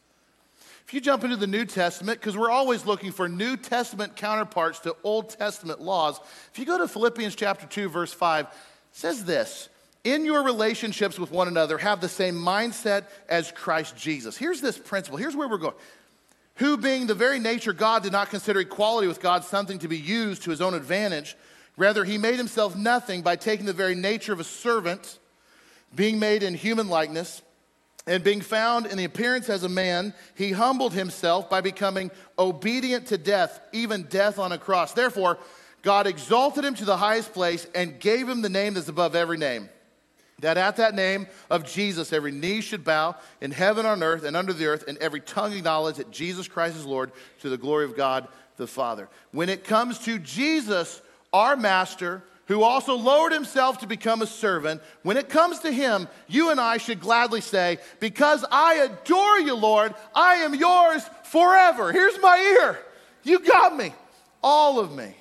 [0.87, 4.79] If you jump into the New Testament, because we're always looking for New Testament counterparts
[4.81, 6.21] to Old Testament laws,
[6.53, 8.47] if you go to Philippians chapter 2, verse 5,
[8.93, 9.69] says this
[10.05, 14.37] in your relationships with one another, have the same mindset as Christ Jesus.
[14.37, 15.19] Here's this principle.
[15.19, 15.75] Here's where we're going.
[16.57, 19.99] Who, being the very nature God, did not consider equality with God something to be
[19.99, 21.37] used to his own advantage.
[21.77, 25.19] Rather, he made himself nothing by taking the very nature of a servant,
[25.95, 27.43] being made in human likeness
[28.07, 33.07] and being found in the appearance as a man, he humbled himself by becoming obedient
[33.09, 34.93] to death, even death on a cross.
[34.93, 35.39] Therefore,
[35.83, 39.39] God exalted him to the highest place and gave him the name that's above every
[39.39, 39.69] name.
[40.43, 44.37] That at that name of Jesus, every knee should bow in heaven, on earth, and
[44.37, 47.85] under the earth, and every tongue acknowledge that Jesus Christ is Lord to the glory
[47.85, 49.09] of God the Father.
[49.31, 51.01] When it comes to Jesus,
[51.33, 56.09] our master, who also lowered himself to become a servant, when it comes to him,
[56.27, 61.93] you and I should gladly say, Because I adore you, Lord, I am yours forever.
[61.93, 62.79] Here's my ear.
[63.23, 63.95] You got me,
[64.43, 65.15] all of me.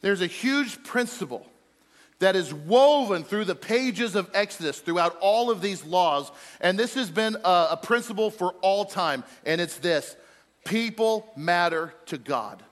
[0.00, 1.46] There's a huge principle
[2.24, 6.32] that is woven through the pages of Exodus throughout all of these laws.
[6.60, 9.24] And this has been a, a principle for all time.
[9.44, 10.16] And it's this
[10.64, 12.62] people matter to God.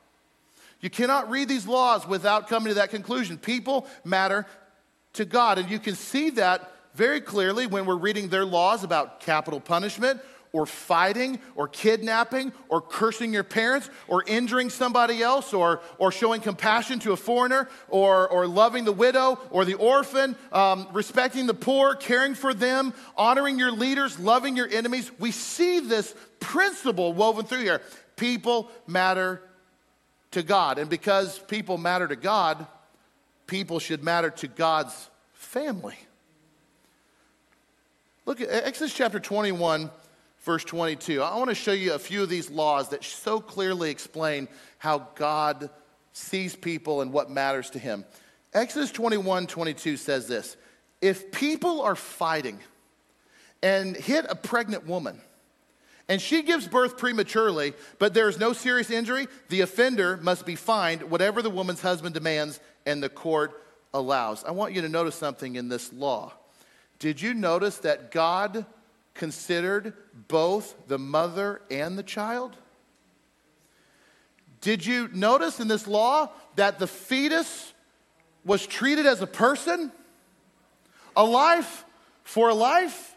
[0.80, 3.36] You cannot read these laws without coming to that conclusion.
[3.36, 4.46] People matter
[5.12, 5.58] to God.
[5.58, 10.20] And you can see that very clearly when we're reading their laws about capital punishment
[10.52, 16.40] or fighting or kidnapping or cursing your parents or injuring somebody else or, or showing
[16.40, 21.54] compassion to a foreigner or, or loving the widow or the orphan, um, respecting the
[21.54, 25.10] poor, caring for them, honoring your leaders, loving your enemies.
[25.18, 27.80] We see this principle woven through here.
[28.16, 29.42] People matter
[30.32, 30.78] to God.
[30.78, 32.66] And because people matter to God,
[33.46, 35.96] people should matter to God's family.
[38.24, 39.90] Look at Exodus chapter 21,
[40.42, 41.22] verse 22.
[41.22, 45.08] I want to show you a few of these laws that so clearly explain how
[45.14, 45.70] God
[46.12, 48.04] sees people and what matters to him.
[48.52, 50.56] Exodus 21, 22 says this
[51.00, 52.58] If people are fighting
[53.62, 55.20] and hit a pregnant woman,
[56.08, 60.56] and she gives birth prematurely, but there is no serious injury, the offender must be
[60.56, 63.62] fined whatever the woman's husband demands and the court
[63.94, 64.44] allows.
[64.44, 66.32] I want you to notice something in this law.
[66.98, 68.66] Did you notice that God
[69.14, 69.94] considered
[70.28, 72.56] both the mother and the child?
[74.60, 77.72] Did you notice in this law that the fetus
[78.44, 79.92] was treated as a person?
[81.16, 81.84] A life
[82.22, 83.16] for a life?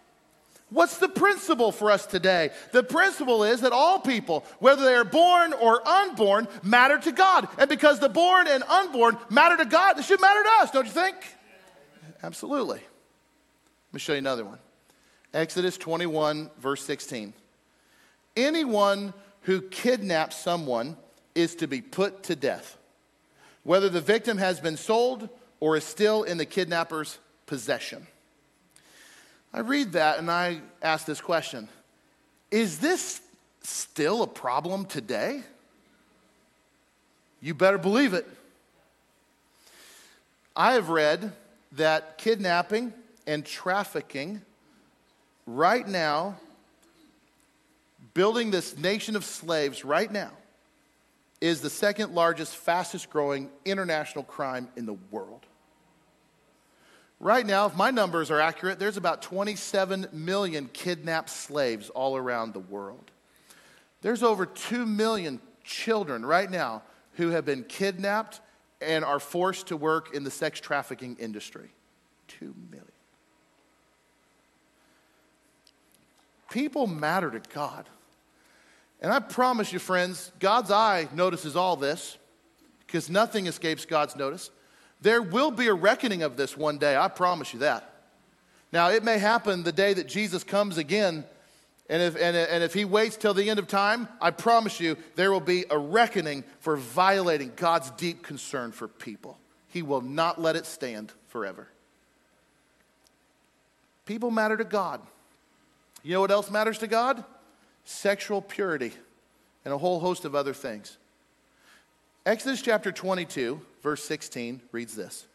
[0.72, 2.50] What's the principle for us today?
[2.72, 7.48] The principle is that all people, whether they are born or unborn, matter to God.
[7.60, 10.86] And because the born and unborn matter to God, it should matter to us, don't
[10.86, 11.16] you think?
[12.24, 12.80] Absolutely.
[12.80, 14.58] Let me show you another one
[15.36, 17.34] Exodus 21, verse 16.
[18.38, 20.96] Anyone who kidnaps someone
[21.36, 22.78] is to be put to death,
[23.64, 25.28] whether the victim has been sold
[25.60, 27.18] or is still in the kidnapper's
[27.48, 28.08] possession.
[29.54, 31.68] I read that and I ask this question
[32.50, 33.22] Is this
[33.62, 35.44] still a problem today?
[37.42, 38.26] You better believe it.
[40.56, 41.34] I have read
[41.74, 42.94] that kidnapping
[43.28, 44.42] and trafficking
[45.46, 46.38] right now,
[48.14, 50.32] building this nation of slaves right now,
[51.42, 55.46] is the second largest, fastest growing international crime in the world.
[57.20, 62.54] Right now, if my numbers are accurate, there's about 27 million kidnapped slaves all around
[62.54, 63.12] the world.
[64.02, 66.84] There's over 2 million children right now
[67.14, 68.42] who have been kidnapped
[68.82, 71.70] and are forced to work in the sex trafficking industry.
[72.28, 72.95] 2 million.
[76.56, 77.86] People matter to God.
[79.02, 82.18] And I promise you, friends, God's eye notices all this
[82.88, 84.52] because nothing escapes God's notice.
[85.02, 87.94] There will be a reckoning of this one day, I promise you that.
[88.72, 91.26] Now, it may happen the day that Jesus comes again,
[91.90, 94.96] and if, and, and if he waits till the end of time, I promise you
[95.16, 99.38] there will be a reckoning for violating God's deep concern for people.
[99.68, 101.68] He will not let it stand forever.
[104.06, 105.02] People matter to God.
[106.06, 107.24] You know what else matters to God?
[107.84, 108.94] Sexual purity
[109.66, 110.98] and a whole host of other things.
[112.28, 115.26] Exodus chapter 22, verse 16 reads this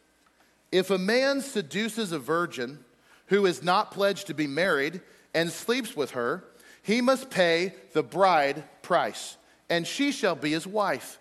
[0.71, 2.79] If a man seduces a virgin
[3.27, 5.01] who is not pledged to be married
[5.33, 6.45] and sleeps with her,
[6.81, 9.35] he must pay the bride price,
[9.69, 11.19] and she shall be his wife.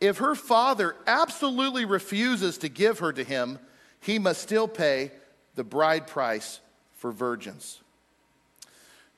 [0.00, 3.58] If her father absolutely refuses to give her to him,
[4.00, 5.12] he must still pay
[5.54, 6.60] the bride price
[6.94, 7.82] for virgins.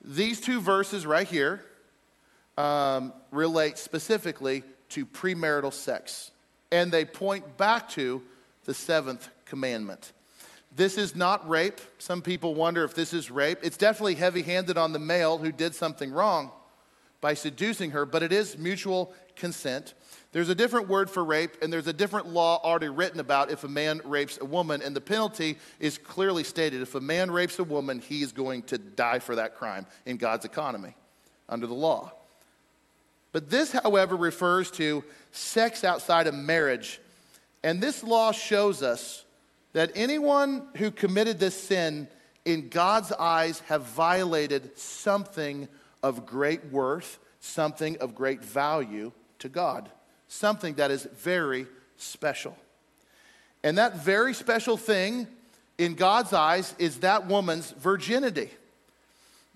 [0.03, 1.63] These two verses right here
[2.57, 6.31] um, relate specifically to premarital sex,
[6.71, 8.21] and they point back to
[8.65, 10.13] the seventh commandment.
[10.75, 11.79] This is not rape.
[11.97, 13.59] Some people wonder if this is rape.
[13.63, 16.51] It's definitely heavy handed on the male who did something wrong
[17.21, 19.93] by seducing her, but it is mutual consent.
[20.31, 23.63] There's a different word for rape, and there's a different law already written about if
[23.63, 26.81] a man rapes a woman, and the penalty is clearly stated.
[26.81, 30.17] If a man rapes a woman, he is going to die for that crime in
[30.17, 30.93] God's economy
[31.47, 32.13] under the law.
[33.31, 36.99] But this, however, refers to sex outside of marriage.
[37.63, 39.25] And this law shows us
[39.73, 42.07] that anyone who committed this sin
[42.45, 45.67] in God's eyes have violated something
[46.03, 49.89] of great worth, something of great value to God,
[50.27, 52.57] something that is very special.
[53.63, 55.27] And that very special thing
[55.77, 58.49] in God's eyes is that woman's virginity.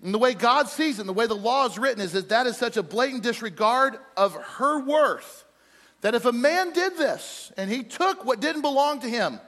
[0.02, 2.28] And the way God sees it, and the way the law is written, is that
[2.28, 5.44] that is such a blatant disregard of her worth
[6.04, 9.40] that if a man did this and he took what didn't belong to him,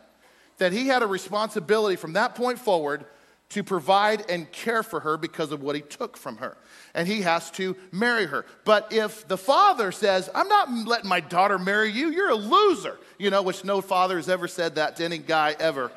[0.56, 3.04] that he had a responsibility from that point forward
[3.50, 6.56] to provide and care for her because of what he took from her.
[6.94, 8.44] And he has to marry her.
[8.64, 12.98] But if the father says, I'm not letting my daughter marry you, you're a loser,
[13.18, 15.92] you know, which no father has ever said that to any guy ever.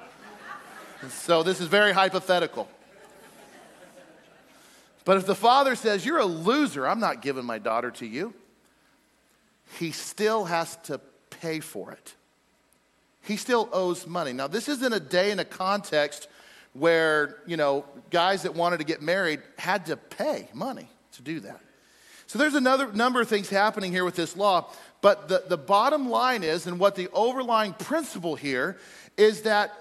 [1.09, 2.69] so this is very hypothetical.
[5.05, 8.33] But if the father says, You're a loser, I'm not giving my daughter to you,
[9.79, 12.13] he still has to pay for it.
[13.23, 14.33] He still owes money.
[14.33, 16.27] Now, this isn't a day in a context
[16.73, 21.39] where, you know, guys that wanted to get married had to pay money to do
[21.41, 21.59] that.
[22.27, 24.71] So there's another number of things happening here with this law.
[25.01, 28.77] But the, the bottom line is, and what the overlying principle here
[29.17, 29.73] is that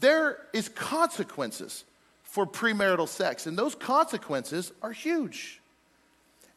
[0.00, 1.84] there is consequences
[2.24, 3.46] for premarital sex.
[3.46, 5.60] And those consequences are huge.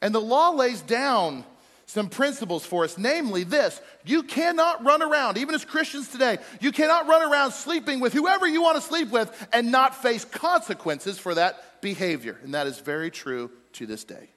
[0.02, 1.44] And the law lays down
[1.88, 6.72] some principles for us, namely this you cannot run around, even as Christians today, you
[6.72, 11.18] cannot run around sleeping with whoever you want to sleep with and not face consequences
[11.18, 12.38] for that behavior.
[12.44, 14.30] And that is very true to this day.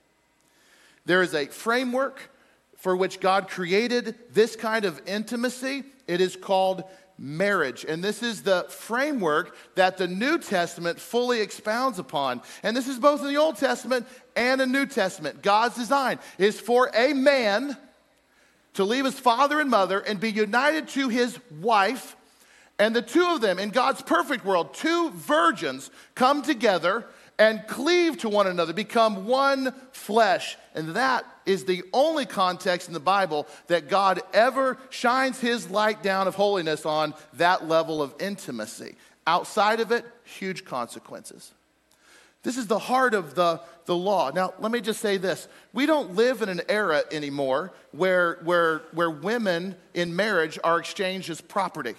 [1.04, 2.30] There is a framework
[2.76, 5.82] for which God created this kind of intimacy.
[6.06, 6.84] It is called
[7.20, 7.84] marriage.
[7.86, 12.40] And this is the framework that the New Testament fully expounds upon.
[12.62, 15.42] And this is both in the Old Testament and the New Testament.
[15.42, 17.76] God's design is for a man
[18.74, 22.16] to leave his father and mother and be united to his wife.
[22.78, 27.04] And the two of them, in God's perfect world, two virgins come together
[27.40, 30.58] and cleave to one another, become one flesh.
[30.74, 36.02] And that is the only context in the Bible that God ever shines his light
[36.02, 38.94] down of holiness on that level of intimacy.
[39.26, 41.52] Outside of it, huge consequences.
[42.42, 44.30] This is the heart of the, the law.
[44.34, 45.48] Now, let me just say this.
[45.72, 51.30] We don't live in an era anymore where, where, where women in marriage are exchanged
[51.30, 51.94] as property.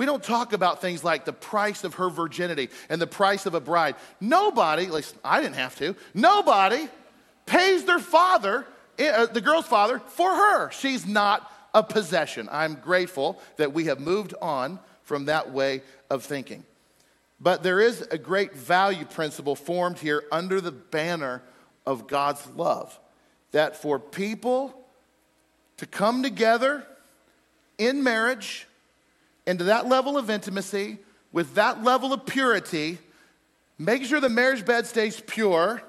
[0.00, 3.52] We don't talk about things like the price of her virginity and the price of
[3.52, 3.96] a bride.
[4.18, 6.88] Nobody, at least I didn't have to, nobody
[7.44, 8.66] pays their father,
[8.98, 10.70] uh, the girl's father, for her.
[10.70, 12.48] She's not a possession.
[12.50, 16.64] I'm grateful that we have moved on from that way of thinking.
[17.38, 21.42] But there is a great value principle formed here under the banner
[21.84, 22.98] of God's love
[23.50, 24.74] that for people
[25.76, 26.86] to come together
[27.76, 28.66] in marriage
[29.50, 30.96] and to that level of intimacy
[31.32, 32.98] with that level of purity,
[33.80, 35.82] make sure the marriage bed stays pure,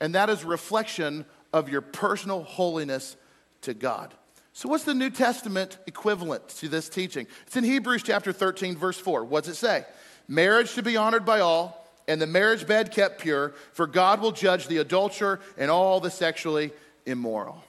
[0.00, 3.14] and that is reflection of your personal holiness
[3.60, 4.14] to God.
[4.52, 7.28] So, what's the New Testament equivalent to this teaching?
[7.46, 9.22] It's in Hebrews chapter 13, verse 4.
[9.22, 9.84] What does it say?
[10.26, 14.32] Marriage should be honored by all, and the marriage bed kept pure, for God will
[14.32, 16.72] judge the adulterer and all the sexually
[17.06, 17.62] immoral.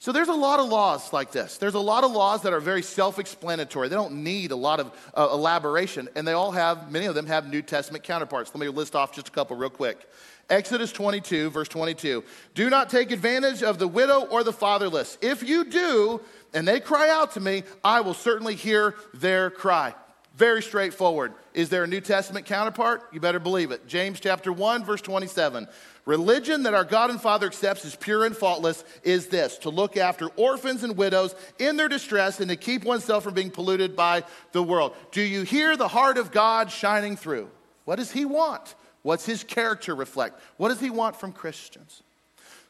[0.00, 1.58] So there's a lot of laws like this.
[1.58, 3.88] There's a lot of laws that are very self-explanatory.
[3.88, 7.26] They don't need a lot of uh, elaboration, and they all have, many of them
[7.26, 8.54] have New Testament counterparts.
[8.54, 10.08] Let me list off just a couple real quick.
[10.48, 12.22] Exodus 22, verse 22.
[12.54, 15.18] Do not take advantage of the widow or the fatherless.
[15.20, 16.20] If you do,
[16.54, 19.94] and they cry out to me, I will certainly hear their cry.
[20.36, 21.34] Very straightforward.
[21.52, 23.02] Is there a New Testament counterpart?
[23.12, 23.88] You better believe it.
[23.88, 25.66] James chapter 1, verse 27.
[26.08, 29.98] Religion that our God and Father accepts as pure and faultless is this to look
[29.98, 34.24] after orphans and widows in their distress and to keep oneself from being polluted by
[34.52, 34.96] the world.
[35.12, 37.50] Do you hear the heart of God shining through?
[37.84, 38.74] What does He want?
[39.02, 40.40] What's His character reflect?
[40.56, 42.02] What does He want from Christians?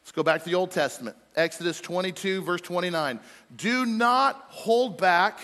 [0.00, 1.16] Let's go back to the Old Testament.
[1.36, 3.20] Exodus 22, verse 29.
[3.54, 5.38] Do not hold back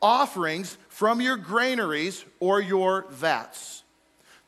[0.00, 3.83] offerings from your granaries or your vats.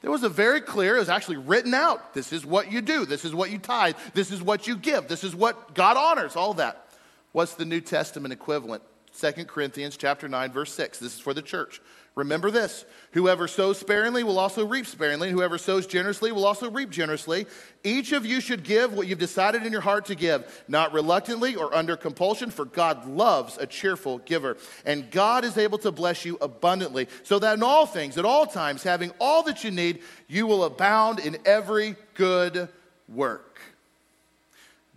[0.07, 2.14] There was a very clear, it was actually written out.
[2.14, 3.07] This is what you do.
[3.07, 3.96] This is what you tithe.
[4.14, 5.09] This is what you give.
[5.09, 6.90] This is what God honors, all that.
[7.32, 8.84] What's the New Testament equivalent?
[9.18, 11.00] 2 Corinthians chapter 9, verse 6.
[11.00, 11.80] This is for the church.
[12.16, 16.88] Remember this whoever sows sparingly will also reap sparingly, whoever sows generously will also reap
[16.88, 17.46] generously.
[17.84, 21.56] Each of you should give what you've decided in your heart to give, not reluctantly
[21.56, 24.56] or under compulsion, for God loves a cheerful giver.
[24.86, 28.46] And God is able to bless you abundantly, so that in all things, at all
[28.46, 32.70] times, having all that you need, you will abound in every good
[33.08, 33.60] work.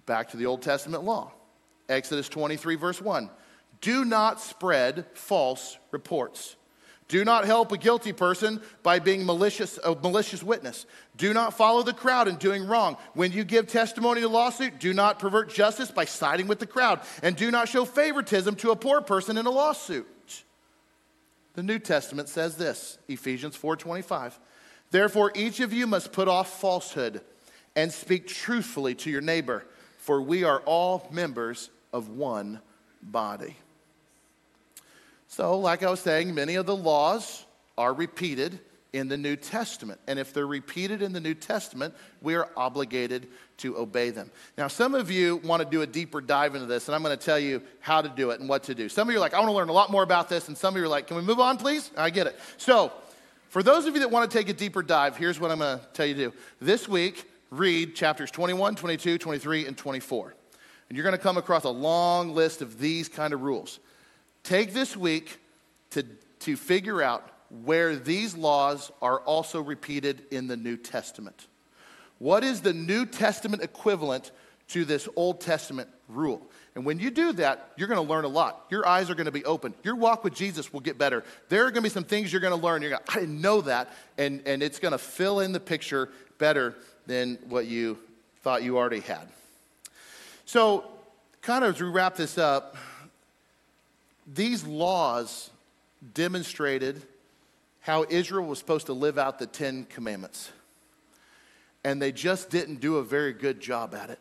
[0.05, 1.33] Back to the Old Testament law
[1.89, 3.29] Exodus 23, verse 1.
[3.81, 6.55] Do not spread false reports.
[7.09, 10.85] Do not help a guilty person by being malicious, a malicious witness.
[11.17, 12.97] Do not follow the crowd in doing wrong.
[13.15, 16.67] When you give testimony in a lawsuit, do not pervert justice by siding with the
[16.67, 17.01] crowd.
[17.23, 20.05] And do not show favoritism to a poor person in a lawsuit.
[21.55, 24.39] The New Testament says this, Ephesians 4:25.
[24.91, 27.21] Therefore each of you must put off falsehood
[27.75, 29.65] and speak truthfully to your neighbor,
[29.97, 32.61] for we are all members of one
[33.01, 33.55] body.
[35.29, 37.45] So, like I was saying, many of the laws
[37.77, 38.59] are repeated
[38.93, 39.99] in the New Testament.
[40.07, 43.27] And if they're repeated in the New Testament, we are obligated
[43.57, 44.31] to obey them.
[44.57, 47.15] Now, some of you want to do a deeper dive into this, and I'm going
[47.15, 48.89] to tell you how to do it and what to do.
[48.89, 50.57] Some of you are like, I want to learn a lot more about this, and
[50.57, 51.91] some of you are like, can we move on, please?
[51.95, 52.39] I get it.
[52.57, 52.91] So,
[53.49, 55.77] for those of you that want to take a deeper dive, here's what I'm going
[55.77, 56.33] to tell you to do.
[56.59, 60.33] This week, read chapters 21, 22, 23, and 24.
[60.89, 63.79] And you're going to come across a long list of these kind of rules.
[64.49, 65.37] Take this week
[65.91, 66.03] to,
[66.39, 67.29] to figure out
[67.63, 71.45] where these laws are also repeated in the New Testament.
[72.17, 74.31] What is the New Testament equivalent
[74.69, 76.41] to this Old Testament rule?
[76.73, 78.65] And when you do that, you're going to learn a lot.
[78.71, 79.75] Your eyes are going to be open.
[79.83, 81.23] Your walk with Jesus will get better.
[81.49, 82.81] There are going to be some things you're going to learn.
[82.81, 83.93] You're going, I didn't know that.
[84.17, 86.75] And, and it's going to fill in the picture better
[87.05, 87.99] than what you
[88.41, 89.27] thought you already had.
[90.45, 90.85] So,
[91.43, 92.75] kind of as we wrap this up,
[94.33, 95.49] these laws
[96.13, 97.01] demonstrated
[97.81, 100.51] how Israel was supposed to live out the Ten Commandments.
[101.83, 104.19] And they just didn't do a very good job at it.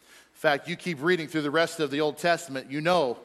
[0.00, 3.18] In fact, you keep reading through the rest of the Old Testament, you know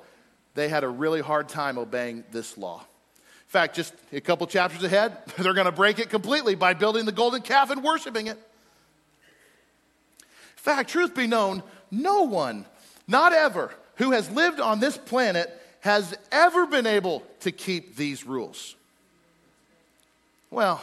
[0.54, 2.80] they had a really hard time obeying this law.
[2.80, 7.06] In fact, just a couple chapters ahead, they're going to break it completely by building
[7.06, 8.38] the golden calf and worshiping it.
[10.20, 12.66] In fact, truth be known, no one,
[13.08, 18.26] not ever, who has lived on this planet has ever been able to keep these
[18.26, 18.76] rules?
[20.50, 20.82] Well,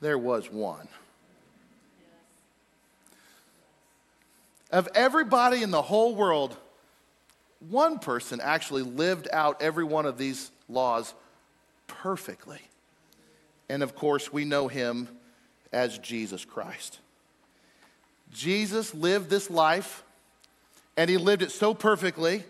[0.00, 0.88] there was one.
[4.72, 6.56] Of everybody in the whole world,
[7.68, 11.12] one person actually lived out every one of these laws
[11.86, 12.62] perfectly.
[13.68, 15.08] And of course, we know him
[15.70, 16.98] as Jesus Christ.
[18.32, 20.02] Jesus lived this life,
[20.96, 22.42] and he lived it so perfectly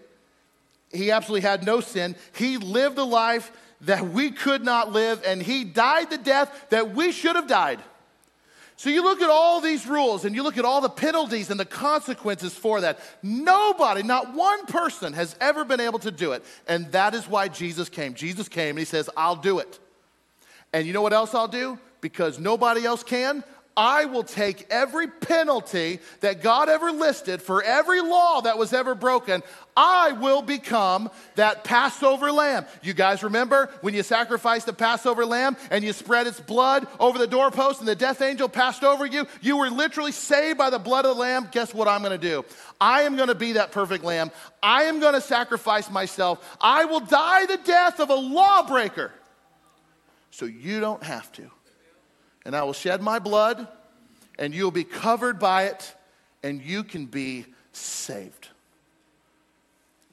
[0.92, 2.16] He absolutely had no sin.
[2.34, 6.94] He lived a life that we could not live, and he died the death that
[6.94, 7.80] we should have died.
[8.78, 11.58] So you look at all these rules and you look at all the penalties and
[11.58, 13.00] the consequences for that.
[13.24, 16.44] Nobody, not one person has ever been able to do it.
[16.68, 18.14] And that is why Jesus came.
[18.14, 19.80] Jesus came and he says, I'll do it.
[20.72, 21.76] And you know what else I'll do?
[22.00, 23.42] Because nobody else can,
[23.78, 28.96] I will take every penalty that God ever listed for every law that was ever
[28.96, 29.40] broken.
[29.76, 32.66] I will become that Passover lamb.
[32.82, 37.18] You guys remember when you sacrificed the Passover lamb and you spread its blood over
[37.18, 39.28] the doorpost and the death angel passed over you?
[39.42, 41.48] You were literally saved by the blood of the lamb.
[41.52, 42.44] Guess what I'm going to do?
[42.80, 44.32] I am going to be that perfect lamb.
[44.60, 46.44] I am going to sacrifice myself.
[46.60, 49.12] I will die the death of a lawbreaker
[50.32, 51.48] so you don't have to
[52.48, 53.68] and I will shed my blood,
[54.38, 55.94] and you'll be covered by it,
[56.42, 57.44] and you can be
[57.74, 58.48] saved.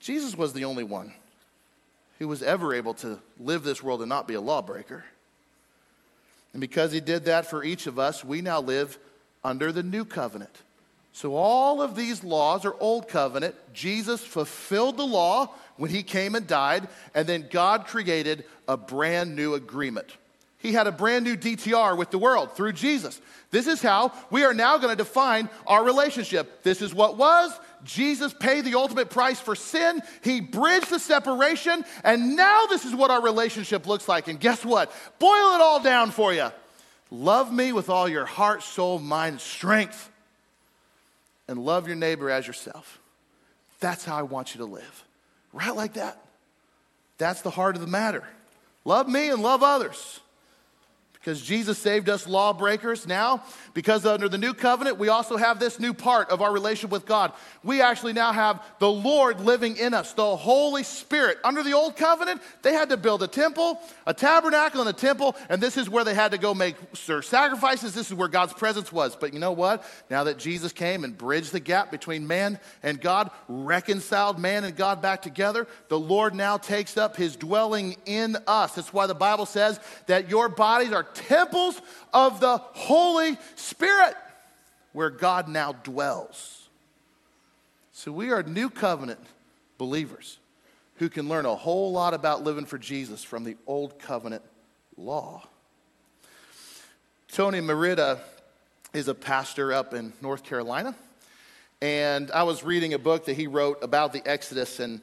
[0.01, 1.13] Jesus was the only one
[2.19, 5.05] who was ever able to live this world and not be a lawbreaker.
[6.51, 8.99] And because he did that for each of us, we now live
[9.41, 10.57] under the new covenant.
[11.13, 13.55] So all of these laws are old covenant.
[13.73, 19.38] Jesus fulfilled the law when he came and died, and then God created a brand
[19.38, 20.17] new agreement.
[20.66, 23.22] He had a brand new DTR with the world through Jesus.
[23.51, 26.63] This is how we are now going to define our relationship.
[26.63, 27.51] This is what was.
[27.84, 30.01] Jesus paid the ultimate price for sin.
[30.24, 31.86] He bridged the separation.
[32.03, 34.28] And now this is what our relationship looks like.
[34.28, 34.91] And guess what?
[35.20, 36.49] Boil it all down for you.
[37.11, 40.09] Love me with all your heart, soul, mind, strength.
[41.47, 42.99] And love your neighbor as yourself.
[43.82, 45.03] That's how I want you to live.
[45.53, 46.20] Right like that.
[47.20, 48.24] That's the heart of the matter.
[48.84, 50.22] Love me and love others
[51.26, 53.07] because Jesus saved us lawbreakers.
[53.07, 56.91] Now, because under the new covenant, we also have this new part of our relationship
[56.91, 57.34] with God.
[57.63, 61.39] We actually now have the Lord living in us, the Holy Spirit.
[61.43, 65.36] Under the old covenant, they had to build a temple, a tabernacle, and a temple,
[65.49, 67.95] and this is where they had to go make sacrifices.
[67.95, 69.15] This is where God's presence was.
[69.15, 69.84] But you know what?
[70.11, 74.76] Now that Jesus came and bridged the gap between man and God, reconciled man and
[74.76, 78.76] God back together, the Lord now takes up his dwelling in us.
[78.76, 81.82] That's why the Bible says that your bodies are temples
[82.13, 84.16] of the Holy Spirit
[84.93, 86.68] where God now dwells.
[87.91, 89.20] So we are new covenant
[89.78, 90.38] believers
[90.97, 94.43] who can learn a whole lot about living for Jesus from the old covenant
[94.97, 95.43] law.
[97.32, 98.22] Tony Merida
[98.93, 100.95] is a pastor up in North Carolina.
[101.82, 105.01] And I was reading a book that he wrote about the Exodus, and,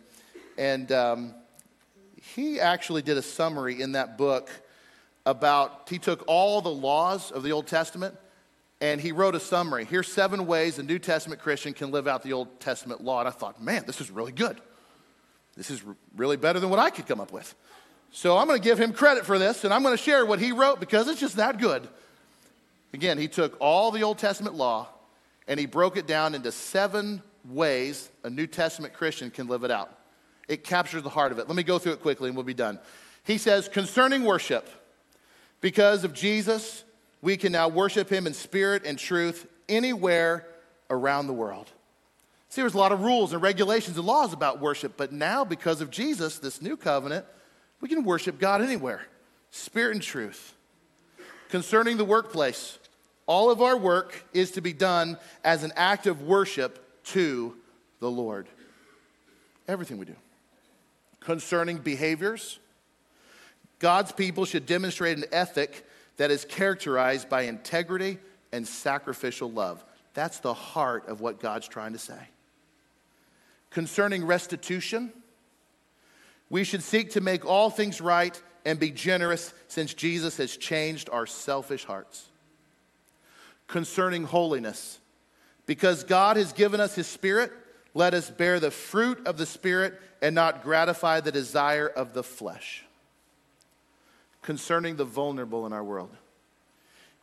[0.56, 1.34] and um,
[2.34, 4.48] he actually did a summary in that book
[5.24, 8.16] about, he took all the laws of the Old Testament
[8.80, 9.84] and he wrote a summary.
[9.84, 13.20] Here's seven ways a New Testament Christian can live out the Old Testament law.
[13.20, 14.60] And I thought, man, this is really good.
[15.56, 15.82] This is
[16.16, 17.54] really better than what I could come up with.
[18.10, 20.38] So I'm going to give him credit for this and I'm going to share what
[20.38, 21.86] he wrote because it's just that good.
[22.92, 24.88] Again, he took all the Old Testament law
[25.46, 29.70] and he broke it down into seven ways a New Testament Christian can live it
[29.70, 29.96] out.
[30.48, 31.46] It captures the heart of it.
[31.46, 32.78] Let me go through it quickly and we'll be done.
[33.24, 34.68] He says, concerning worship,
[35.62, 36.84] because of Jesus,
[37.22, 40.46] we can now worship him in spirit and truth anywhere
[40.90, 41.70] around the world.
[42.50, 45.80] See, there's a lot of rules and regulations and laws about worship, but now, because
[45.80, 47.24] of Jesus, this new covenant,
[47.80, 49.06] we can worship God anywhere,
[49.50, 50.54] spirit and truth.
[51.48, 52.78] Concerning the workplace,
[53.26, 57.56] all of our work is to be done as an act of worship to
[58.00, 58.48] the Lord.
[59.68, 60.16] Everything we do.
[61.20, 62.58] Concerning behaviors,
[63.82, 65.84] God's people should demonstrate an ethic
[66.16, 68.18] that is characterized by integrity
[68.52, 69.84] and sacrificial love.
[70.14, 72.28] That's the heart of what God's trying to say.
[73.70, 75.12] Concerning restitution,
[76.48, 81.10] we should seek to make all things right and be generous since Jesus has changed
[81.10, 82.28] our selfish hearts.
[83.66, 85.00] Concerning holiness,
[85.66, 87.50] because God has given us His Spirit,
[87.94, 92.22] let us bear the fruit of the Spirit and not gratify the desire of the
[92.22, 92.84] flesh
[94.42, 96.10] concerning the vulnerable in our world.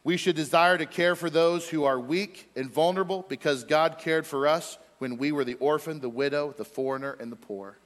[0.04, 4.26] We should desire to care for those who are weak and vulnerable because God cared
[4.26, 7.78] for us when we were the orphan, the widow, the foreigner, and the poor.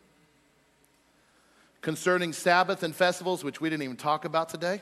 [1.82, 4.82] Concerning Sabbath and festivals, which we didn't even talk about today,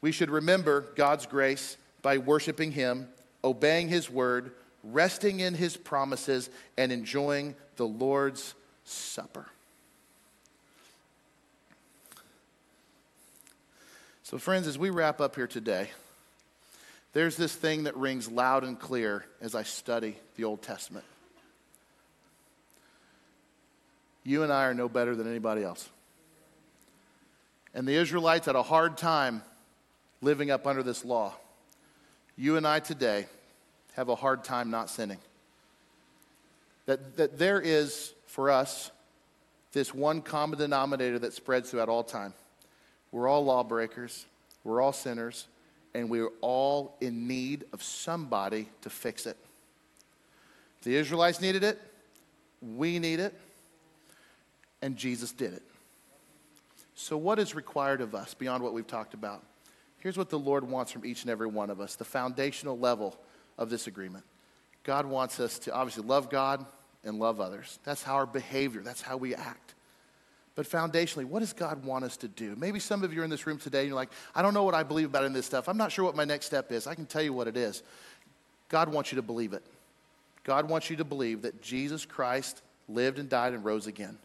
[0.00, 3.08] we should remember God's grace by worshiping Him,
[3.42, 4.52] obeying His word,
[4.84, 9.46] resting in His promises, and enjoying the Lord's Supper.
[14.28, 15.88] So, friends, as we wrap up here today,
[17.14, 21.06] there's this thing that rings loud and clear as I study the Old Testament.
[24.24, 25.88] You and I are no better than anybody else.
[27.72, 29.40] And the Israelites had a hard time
[30.20, 31.32] living up under this law.
[32.36, 33.24] You and I today
[33.94, 35.20] have a hard time not sinning.
[36.84, 38.90] That, that there is, for us,
[39.72, 42.34] this one common denominator that spreads throughout all time.
[43.12, 44.26] We're all lawbreakers,
[44.64, 45.46] we're all sinners,
[45.94, 49.36] and we're all in need of somebody to fix it.
[50.82, 51.80] The Israelites needed it,
[52.60, 53.34] we need it,
[54.82, 55.62] and Jesus did it.
[56.94, 59.42] So, what is required of us beyond what we've talked about?
[59.98, 63.16] Here's what the Lord wants from each and every one of us the foundational level
[63.56, 64.24] of this agreement.
[64.84, 66.64] God wants us to obviously love God
[67.04, 67.78] and love others.
[67.84, 69.74] That's how our behavior, that's how we act.
[70.58, 72.56] But foundationally, what does God want us to do?
[72.56, 74.64] Maybe some of you are in this room today and you're like, I don't know
[74.64, 75.68] what I believe about in this stuff.
[75.68, 76.88] I'm not sure what my next step is.
[76.88, 77.84] I can tell you what it is.
[78.68, 79.62] God wants you to believe it.
[80.42, 84.18] God wants you to believe that Jesus Christ lived and died and rose again.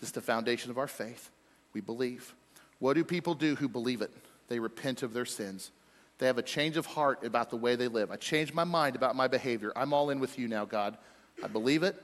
[0.00, 1.28] This is the foundation of our faith.
[1.74, 2.34] We believe.
[2.78, 4.10] What do people do who believe it?
[4.48, 5.72] They repent of their sins.
[6.16, 8.10] They have a change of heart about the way they live.
[8.10, 9.74] I changed my mind about my behavior.
[9.76, 10.96] I'm all in with you now, God.
[11.44, 12.02] I believe it.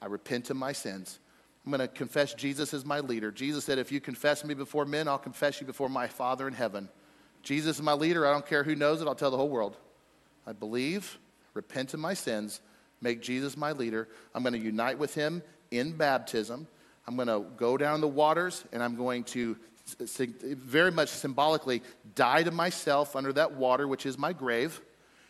[0.00, 1.18] I repent of my sins.
[1.68, 3.30] I'm going to confess Jesus as my leader.
[3.30, 6.54] Jesus said, If you confess me before men, I'll confess you before my Father in
[6.54, 6.88] heaven.
[7.42, 8.26] Jesus is my leader.
[8.26, 9.76] I don't care who knows it, I'll tell the whole world.
[10.46, 11.18] I believe,
[11.52, 12.62] repent of my sins,
[13.02, 14.08] make Jesus my leader.
[14.34, 16.66] I'm going to unite with him in baptism.
[17.06, 19.54] I'm going to go down the waters and I'm going to
[20.00, 21.82] very much symbolically
[22.14, 24.80] die to myself under that water, which is my grave,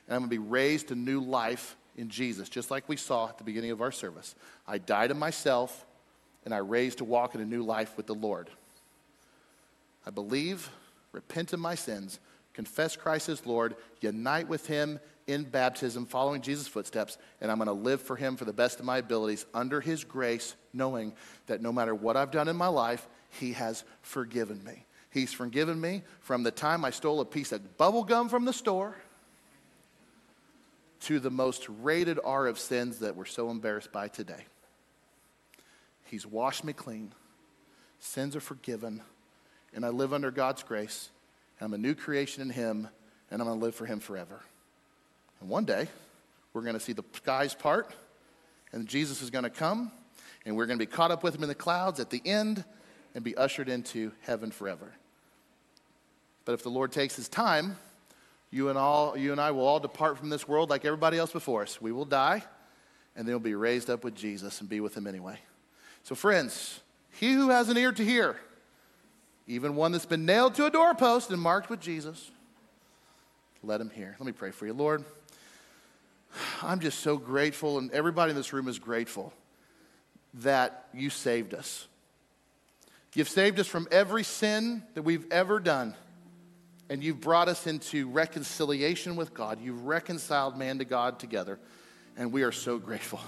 [0.07, 3.29] and I'm going to be raised to new life in Jesus, just like we saw
[3.29, 4.37] at the beginning of our service.
[4.69, 5.85] I die to myself
[6.49, 8.49] and I raised to walk in a new life with the Lord.
[10.07, 10.71] I believe,
[11.13, 12.21] repent of my sins,
[12.55, 17.67] confess Christ as Lord, unite with Him in baptism, following Jesus' footsteps, and I'm going
[17.67, 21.13] to live for Him for the best of my abilities under His grace, knowing
[21.49, 24.87] that no matter what I've done in my life, He has forgiven me.
[25.11, 28.55] He's forgiven me from the time I stole a piece of bubble gum from the
[28.55, 28.97] store
[31.01, 34.47] to the most rated R of sins that we're so embarrassed by today.
[36.11, 37.13] He's washed me clean,
[38.01, 39.03] sins are forgiven,
[39.75, 41.11] and I live under God's grace.
[41.61, 42.89] I'm a new creation in Him,
[43.31, 44.41] and I'm going to live for Him forever.
[45.41, 45.89] And one day,
[46.53, 47.95] we're going to see the skies part,
[48.73, 49.93] and Jesus is going to come,
[50.47, 52.65] and we're going to be caught up with him in the clouds at the end
[53.15, 54.93] and be ushered into heaven forever.
[56.45, 57.77] But if the Lord takes his time,
[58.51, 61.33] you and, all, you and I will all depart from this world like everybody else
[61.33, 61.83] before us.
[61.83, 62.43] We will die,
[63.15, 65.39] and then we'll be raised up with Jesus and be with him anyway.
[66.09, 66.81] So, friends,
[67.21, 68.35] he who has an ear to hear,
[69.47, 72.31] even one that's been nailed to a doorpost and marked with Jesus,
[73.63, 74.17] let him hear.
[74.19, 74.73] Let me pray for you.
[74.73, 75.05] Lord,
[76.63, 79.35] I'm just so grateful, and everybody in this room is grateful
[80.33, 81.87] that you saved us.
[83.15, 85.95] You've saved us from every sin that we've ever done,
[86.89, 89.61] and you've brought us into reconciliation with God.
[89.61, 91.59] You've reconciled man to God together,
[92.17, 93.21] and we are so grateful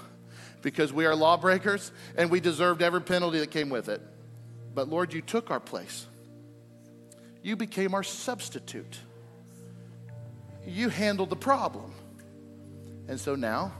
[0.61, 4.01] because we are lawbreakers and we deserved every penalty that came with it.
[4.73, 6.05] But Lord, you took our place,
[7.41, 8.99] you became our substitute,
[10.65, 11.93] you handled the problem.
[13.07, 13.73] And so now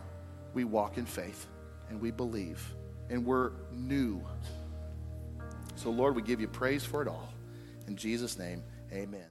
[0.54, 1.48] we walk in faith
[1.90, 2.74] and we believe
[3.10, 4.22] and we're new.
[5.76, 7.34] So, Lord, we give you praise for it all.
[7.88, 9.26] In Jesus' name, amen.